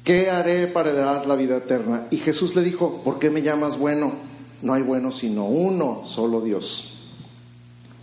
[0.05, 2.07] ¿Qué haré para dar la vida eterna?
[2.11, 4.13] Y Jesús le dijo, ¿por qué me llamas bueno?
[4.61, 6.89] No hay bueno sino uno, solo Dios.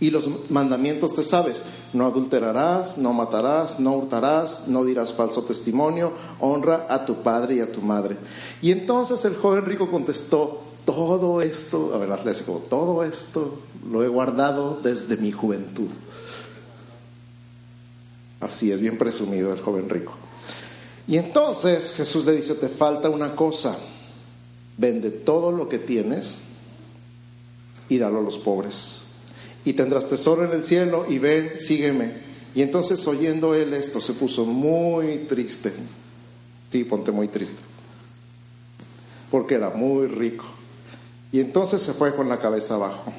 [0.00, 6.14] Y los mandamientos te sabes, no adulterarás, no matarás, no hurtarás, no dirás falso testimonio,
[6.38, 8.16] honra a tu padre y a tu madre.
[8.62, 12.10] Y entonces el joven rico contestó, todo esto, a ver,
[12.70, 13.58] todo esto
[13.90, 15.88] lo he guardado desde mi juventud.
[18.40, 20.14] Así es, bien presumido el joven rico.
[21.06, 23.76] Y entonces Jesús le dice, te falta una cosa,
[24.76, 26.42] vende todo lo que tienes
[27.88, 29.10] y dalo a los pobres
[29.64, 32.12] y tendrás tesoro en el cielo y ven, sígueme.
[32.54, 35.72] Y entonces oyendo él esto se puso muy triste.
[36.70, 37.60] Sí, ponte muy triste.
[39.30, 40.44] Porque era muy rico.
[41.32, 43.12] Y entonces se fue con la cabeza abajo.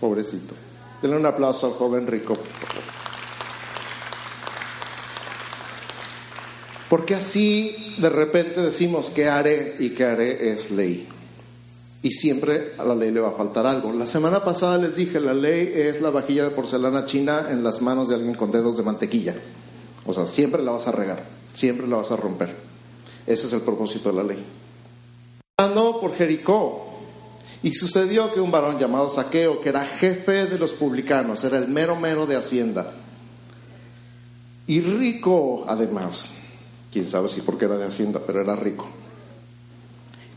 [0.00, 0.54] Pobrecito.
[1.02, 2.36] Denle un aplauso al joven rico.
[6.88, 11.08] Porque así de repente decimos que haré y que haré es ley
[12.02, 13.92] y siempre a la ley le va a faltar algo.
[13.92, 17.82] La semana pasada les dije, la ley es la vajilla de porcelana china en las
[17.82, 19.34] manos de alguien con dedos de mantequilla.
[20.06, 21.22] O sea, siempre la vas a regar,
[21.52, 22.54] siempre la vas a romper.
[23.26, 24.44] Ese es el propósito de la ley.
[25.58, 26.87] Andó por Jericó
[27.62, 31.68] y sucedió que un varón llamado Saqueo, que era jefe de los publicanos, era el
[31.68, 32.92] mero mero de Hacienda,
[34.66, 36.34] y rico además,
[36.92, 38.88] quién sabe si porque era de Hacienda, pero era rico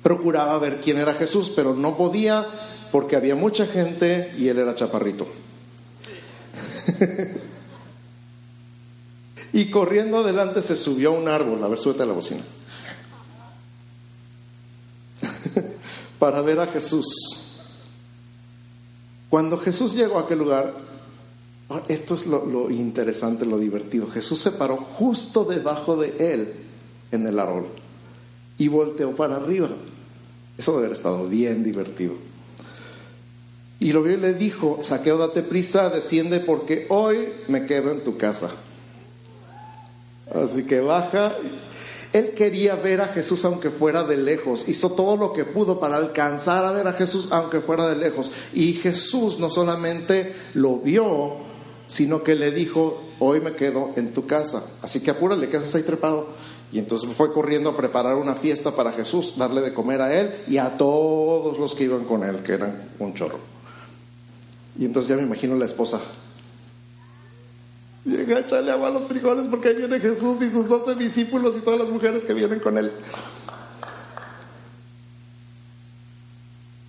[0.02, 2.46] procuraba ver quién era Jesús, pero no podía
[2.92, 5.26] porque había mucha gente y él era chaparrito.
[9.54, 12.42] y corriendo adelante se subió a un árbol, a ver, súbete a la bocina,
[16.20, 17.08] para ver a Jesús.
[19.30, 20.74] Cuando Jesús llegó a aquel lugar,
[21.88, 26.54] esto es lo, lo interesante, lo divertido, Jesús se paró justo debajo de él
[27.12, 27.68] en el árbol
[28.58, 29.70] y volteó para arriba.
[30.58, 32.14] Eso debe haber estado bien divertido.
[33.80, 38.04] Y lo vio y le dijo, saqueo, date prisa, desciende porque hoy me quedo en
[38.04, 38.52] tu casa.
[40.36, 41.36] Así que baja.
[42.14, 44.68] Él quería ver a Jesús aunque fuera de lejos.
[44.68, 48.32] Hizo todo lo que pudo para alcanzar a ver a Jesús aunque fuera de lejos.
[48.54, 51.38] Y Jesús no solamente lo vio,
[51.88, 54.64] sino que le dijo, hoy me quedo en tu casa.
[54.82, 56.28] Así que apúrale, ¿qué haces ahí trepado?
[56.74, 60.34] Y entonces fue corriendo a preparar una fiesta para Jesús, darle de comer a él
[60.48, 63.40] y a todos los que iban con él, que eran un chorro.
[64.80, 66.00] Y entonces ya me imagino la esposa.
[68.04, 71.62] Llega, échale agua a los frijoles porque ahí viene Jesús y sus doce discípulos y
[71.62, 72.92] todas las mujeres que vienen con él.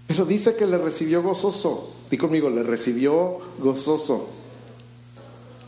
[0.06, 1.94] Pero dice que le recibió gozoso.
[2.10, 4.28] Di conmigo, le recibió gozoso.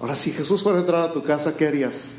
[0.01, 2.13] Ahora, si Jesús fuera a entrar a tu casa, ¿qué harías?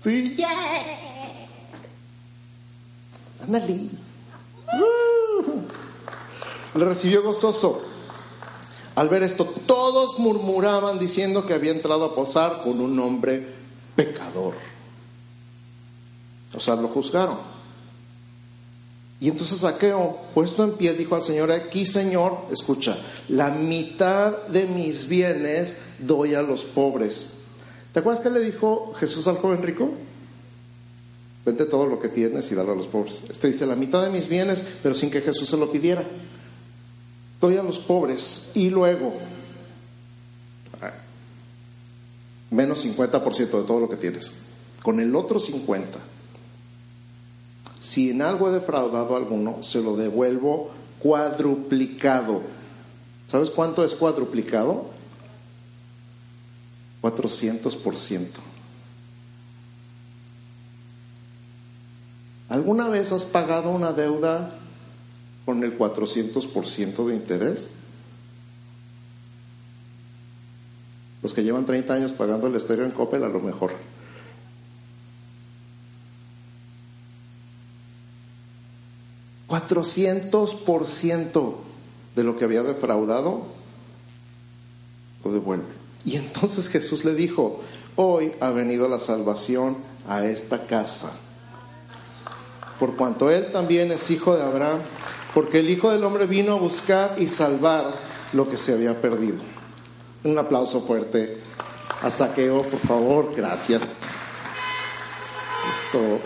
[0.00, 0.46] Sí, yeah.
[6.74, 7.89] Le recibió gozoso.
[8.94, 13.46] Al ver esto, todos murmuraban diciendo que había entrado a posar con un hombre
[13.96, 14.54] pecador.
[16.54, 17.38] O sea, lo juzgaron.
[19.20, 24.66] Y entonces Saqueo, puesto en pie, dijo al Señor, aquí Señor, escucha, la mitad de
[24.66, 27.34] mis bienes doy a los pobres.
[27.92, 29.90] ¿Te acuerdas que le dijo Jesús al joven rico?
[31.44, 33.24] Vente todo lo que tienes y dalo a los pobres.
[33.28, 36.02] Este dice, la mitad de mis bienes, pero sin que Jesús se lo pidiera.
[37.40, 39.14] Doy a los pobres y luego,
[42.50, 44.34] menos 50% de todo lo que tienes.
[44.82, 45.84] Con el otro 50%,
[47.80, 52.42] si en algo he defraudado a alguno, se lo devuelvo cuadruplicado.
[53.26, 54.90] ¿Sabes cuánto es cuadruplicado?
[57.00, 58.26] 400%.
[62.50, 64.52] ¿Alguna vez has pagado una deuda
[65.50, 67.70] con el 400% de interés?
[71.24, 73.72] Los que llevan 30 años pagando el estéreo en Coppel a lo mejor.
[79.48, 81.54] ¿400%
[82.14, 83.46] de lo que había defraudado
[85.24, 85.64] lo devuelve?
[86.04, 87.60] Y entonces Jesús le dijo,
[87.96, 91.10] hoy ha venido la salvación a esta casa.
[92.78, 94.78] Por cuanto él también es hijo de Abraham,
[95.34, 97.94] porque el Hijo del Hombre vino a buscar y salvar
[98.32, 99.38] lo que se había perdido.
[100.24, 101.38] Un aplauso fuerte
[102.02, 103.82] a Saqueo, por favor, gracias.
[105.70, 106.20] Esto.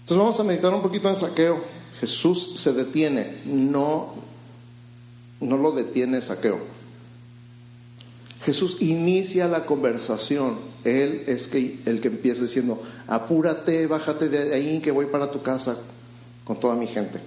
[0.00, 1.62] Entonces vamos a meditar un poquito en Saqueo.
[2.00, 4.14] Jesús se detiene, no,
[5.40, 6.77] no lo detiene Saqueo.
[8.44, 10.56] Jesús inicia la conversación.
[10.84, 15.76] Él es el que empieza diciendo, apúrate, bájate de ahí que voy para tu casa
[16.44, 17.20] con toda mi gente.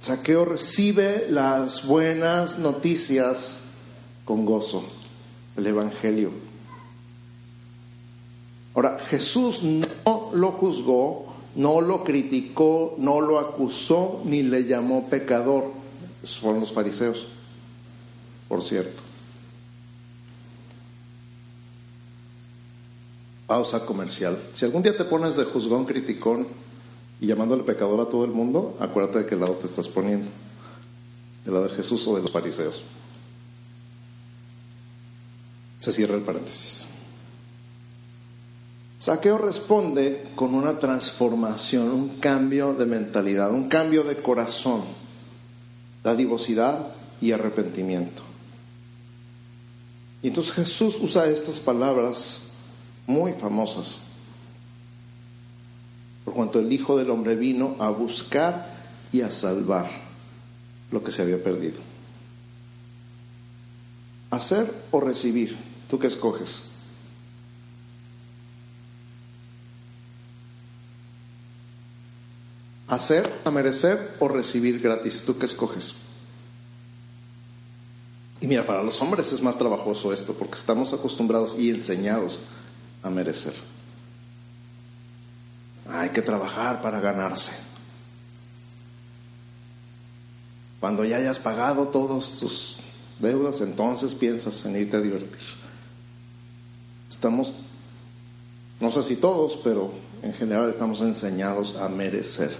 [0.00, 3.62] Saqueo recibe las buenas noticias
[4.24, 4.84] con gozo,
[5.56, 6.30] el Evangelio.
[8.74, 15.72] Ahora, Jesús no lo juzgó, no lo criticó, no lo acusó, ni le llamó pecador.
[16.22, 17.28] Esos fueron los fariseos,
[18.48, 19.02] por cierto.
[23.46, 24.40] Pausa comercial.
[24.52, 26.46] Si algún día te pones de juzgón, criticón,
[27.20, 30.28] y llamándole pecador a todo el mundo, acuérdate de qué lado te estás poniendo,
[31.44, 32.84] del lado de Jesús o de los fariseos.
[35.78, 36.88] Se cierra el paréntesis.
[38.98, 44.82] Saqueo responde con una transformación, un cambio de mentalidad, un cambio de corazón,
[46.02, 46.88] dadivosidad
[47.20, 48.25] y arrepentimiento.
[50.26, 52.48] Y entonces Jesús usa estas palabras
[53.06, 54.00] muy famosas
[56.24, 58.74] por cuanto el Hijo del Hombre vino a buscar
[59.12, 59.88] y a salvar
[60.90, 61.76] lo que se había perdido.
[64.32, 65.56] Hacer o recibir,
[65.88, 66.70] ¿tú qué escoges?
[72.88, 76.05] Hacer a merecer o recibir gratis, ¿tú qué escoges?
[78.46, 82.42] Mira, para los hombres es más trabajoso esto porque estamos acostumbrados y enseñados
[83.02, 83.54] a merecer.
[85.88, 87.52] Hay que trabajar para ganarse.
[90.78, 92.76] Cuando ya hayas pagado todos tus
[93.18, 95.40] deudas, entonces piensas en irte a divertir.
[97.10, 97.52] Estamos,
[98.78, 99.90] no sé si todos, pero
[100.22, 102.56] en general estamos enseñados a merecer.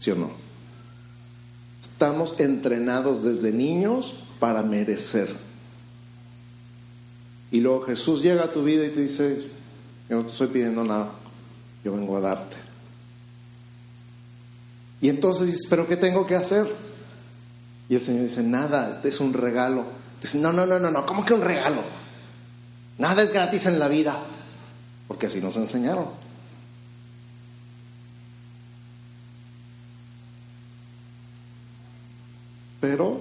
[0.00, 0.47] ¿Sí o no?
[1.80, 5.28] Estamos entrenados desde niños para merecer.
[7.50, 9.48] Y luego Jesús llega a tu vida y te dice,
[10.08, 11.10] yo no te estoy pidiendo nada,
[11.84, 12.56] yo vengo a darte.
[15.00, 16.66] Y entonces dices, ¿pero qué tengo que hacer?
[17.88, 19.84] Y el Señor dice, nada, es un regalo.
[20.20, 21.82] Dice, no, no, no, no, no, ¿cómo que un regalo?
[22.98, 24.18] Nada es gratis en la vida,
[25.06, 26.06] porque así nos enseñaron.
[32.88, 33.20] Pero,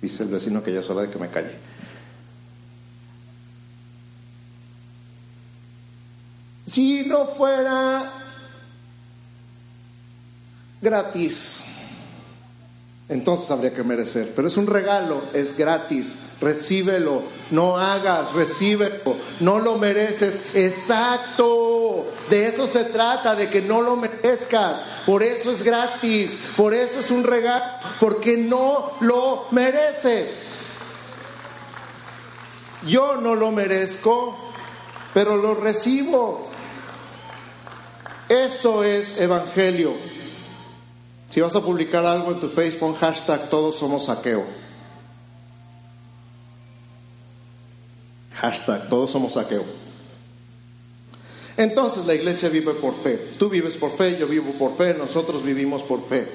[0.00, 1.50] dice el vecino que ya es hora de que me calle.
[6.64, 8.08] Si no fuera
[10.80, 11.71] gratis,
[13.12, 14.32] entonces habría que merecer.
[14.34, 20.40] Pero es un regalo, es gratis, recíbelo, no hagas, recíbelo, no lo mereces.
[20.54, 24.82] Exacto, de eso se trata, de que no lo merezcas.
[25.04, 27.64] Por eso es gratis, por eso es un regalo,
[28.00, 30.42] porque no lo mereces.
[32.86, 34.36] Yo no lo merezco,
[35.12, 36.48] pero lo recibo.
[38.30, 40.11] Eso es evangelio.
[41.32, 44.44] Si vas a publicar algo en tu Facebook, hashtag todos somos saqueo.
[48.34, 49.64] Hashtag todos somos saqueo.
[51.56, 53.16] Entonces la iglesia vive por fe.
[53.38, 56.28] Tú vives por fe, yo vivo por fe, nosotros vivimos por fe.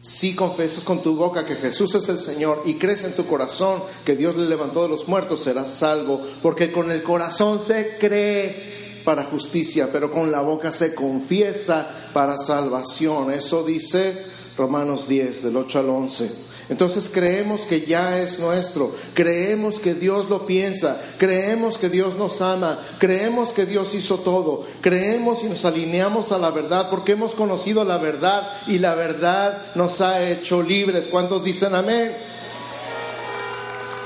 [0.00, 3.82] Si confesas con tu boca que Jesús es el Señor y crees en tu corazón
[4.02, 8.77] que Dios le levantó de los muertos, serás salvo, porque con el corazón se cree
[9.08, 13.32] para justicia, pero con la boca se confiesa para salvación.
[13.32, 14.22] Eso dice
[14.54, 16.30] Romanos 10, del 8 al 11.
[16.68, 22.42] Entonces creemos que ya es nuestro, creemos que Dios lo piensa, creemos que Dios nos
[22.42, 27.34] ama, creemos que Dios hizo todo, creemos y nos alineamos a la verdad porque hemos
[27.34, 31.08] conocido la verdad y la verdad nos ha hecho libres.
[31.08, 32.14] ¿Cuántos dicen amén?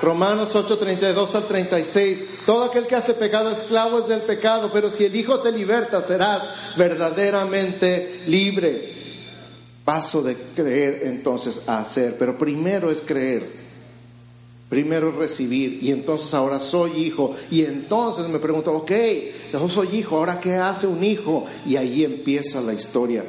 [0.03, 2.25] Romanos 8, 32 al 36.
[2.45, 6.03] Todo aquel que hace pecado esclavo es del pecado, pero si el Hijo te liberta
[6.03, 8.93] serás verdaderamente libre.
[9.85, 13.63] Paso de creer entonces a hacer, pero primero es creer.
[14.69, 18.91] Primero es recibir y entonces ahora soy hijo y entonces me pregunto, ok,
[19.53, 21.45] yo soy hijo, ahora ¿qué hace un hijo?
[21.67, 23.23] Y ahí empieza la historia.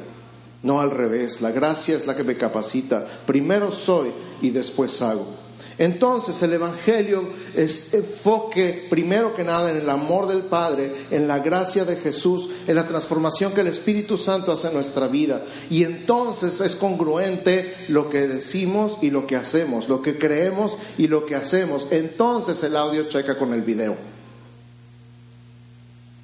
[0.62, 3.06] No al revés, la gracia es la que me capacita.
[3.26, 4.10] Primero soy
[4.40, 5.43] y después hago.
[5.78, 11.40] Entonces el Evangelio es enfoque primero que nada en el amor del Padre, en la
[11.40, 15.44] gracia de Jesús, en la transformación que el Espíritu Santo hace en nuestra vida.
[15.70, 21.08] Y entonces es congruente lo que decimos y lo que hacemos, lo que creemos y
[21.08, 21.88] lo que hacemos.
[21.90, 23.96] Entonces el audio checa con el video.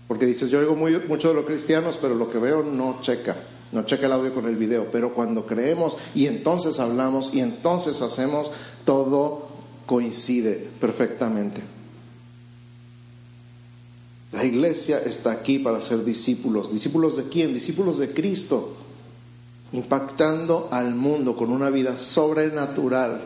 [0.06, 3.36] Porque dices, yo oigo mucho de los cristianos, pero lo que veo no checa.
[3.72, 8.02] No checa el audio con el video, pero cuando creemos y entonces hablamos y entonces
[8.02, 8.50] hacemos,
[8.84, 9.46] todo
[9.86, 11.62] coincide perfectamente.
[14.32, 16.72] La iglesia está aquí para ser discípulos.
[16.72, 17.52] ¿Discípulos de quién?
[17.52, 18.74] Discípulos de Cristo,
[19.72, 23.24] impactando al mundo con una vida sobrenatural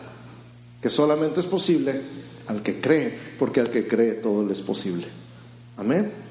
[0.80, 2.01] que solamente es posible
[2.47, 5.07] al que cree, porque al que cree todo le es posible.
[5.76, 6.24] Amén.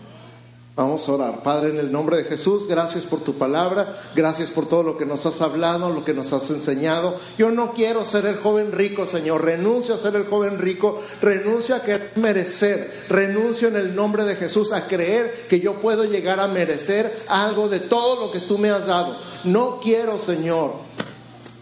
[0.75, 1.43] Vamos a orar.
[1.43, 5.05] Padre, en el nombre de Jesús, gracias por tu palabra, gracias por todo lo que
[5.05, 7.15] nos has hablado, lo que nos has enseñado.
[7.37, 9.45] Yo no quiero ser el joven rico, Señor.
[9.45, 14.35] Renuncio a ser el joven rico, renuncio a querer merecer, renuncio en el nombre de
[14.35, 18.57] Jesús a creer que yo puedo llegar a merecer algo de todo lo que tú
[18.57, 19.15] me has dado.
[19.43, 20.73] No quiero, Señor.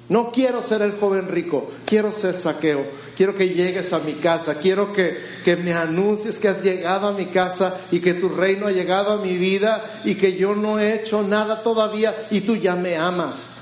[0.07, 4.57] No quiero ser el joven rico, quiero ser saqueo quiero que llegues a mi casa,
[4.57, 8.65] quiero que, que me anuncies que has llegado a mi casa y que tu reino
[8.65, 12.55] ha llegado a mi vida y que yo no he hecho nada todavía y tú
[12.55, 13.60] ya me amas.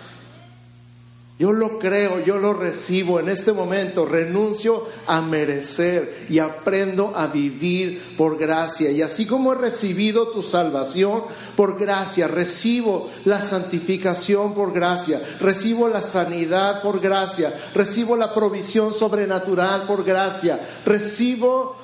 [1.39, 7.27] Yo lo creo, yo lo recibo en este momento, renuncio a merecer y aprendo a
[7.27, 8.91] vivir por gracia.
[8.91, 11.23] Y así como he recibido tu salvación
[11.55, 18.93] por gracia, recibo la santificación por gracia, recibo la sanidad por gracia, recibo la provisión
[18.93, 21.77] sobrenatural por gracia, recibo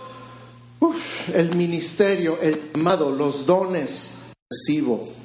[1.34, 4.10] el ministerio, el llamado, los dones,
[4.52, 5.25] recibo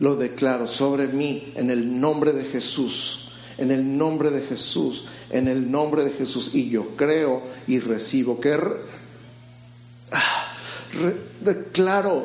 [0.00, 5.46] lo declaro sobre mí en el nombre de Jesús, en el nombre de Jesús, en
[5.46, 6.54] el nombre de Jesús.
[6.54, 8.58] Y yo creo y recibo que
[10.10, 10.54] ah,
[11.40, 12.24] declaro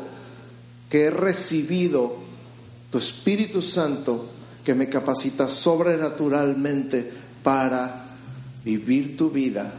[0.90, 2.16] que he recibido
[2.90, 4.30] tu Espíritu Santo
[4.64, 7.12] que me capacita sobrenaturalmente
[7.44, 8.06] para
[8.64, 9.72] vivir tu vida,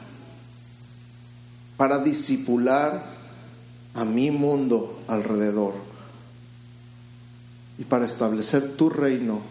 [1.78, 3.16] para disipular
[3.94, 5.85] a mi mundo alrededor
[7.78, 9.42] y para establecer tu reino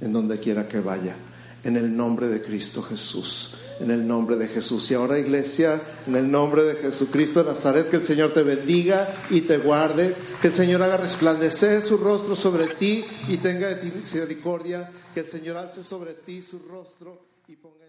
[0.00, 1.16] en donde quiera que vaya.
[1.64, 3.54] En el nombre de Cristo Jesús.
[3.80, 4.90] En el nombre de Jesús.
[4.90, 9.12] Y ahora iglesia, en el nombre de Jesucristo de Nazaret, que el Señor te bendiga
[9.30, 10.14] y te guarde.
[10.40, 14.90] Que el Señor haga resplandecer su rostro sobre ti y tenga de ti misericordia.
[15.12, 17.18] Que el Señor alce sobre ti su rostro
[17.48, 17.83] y ponga.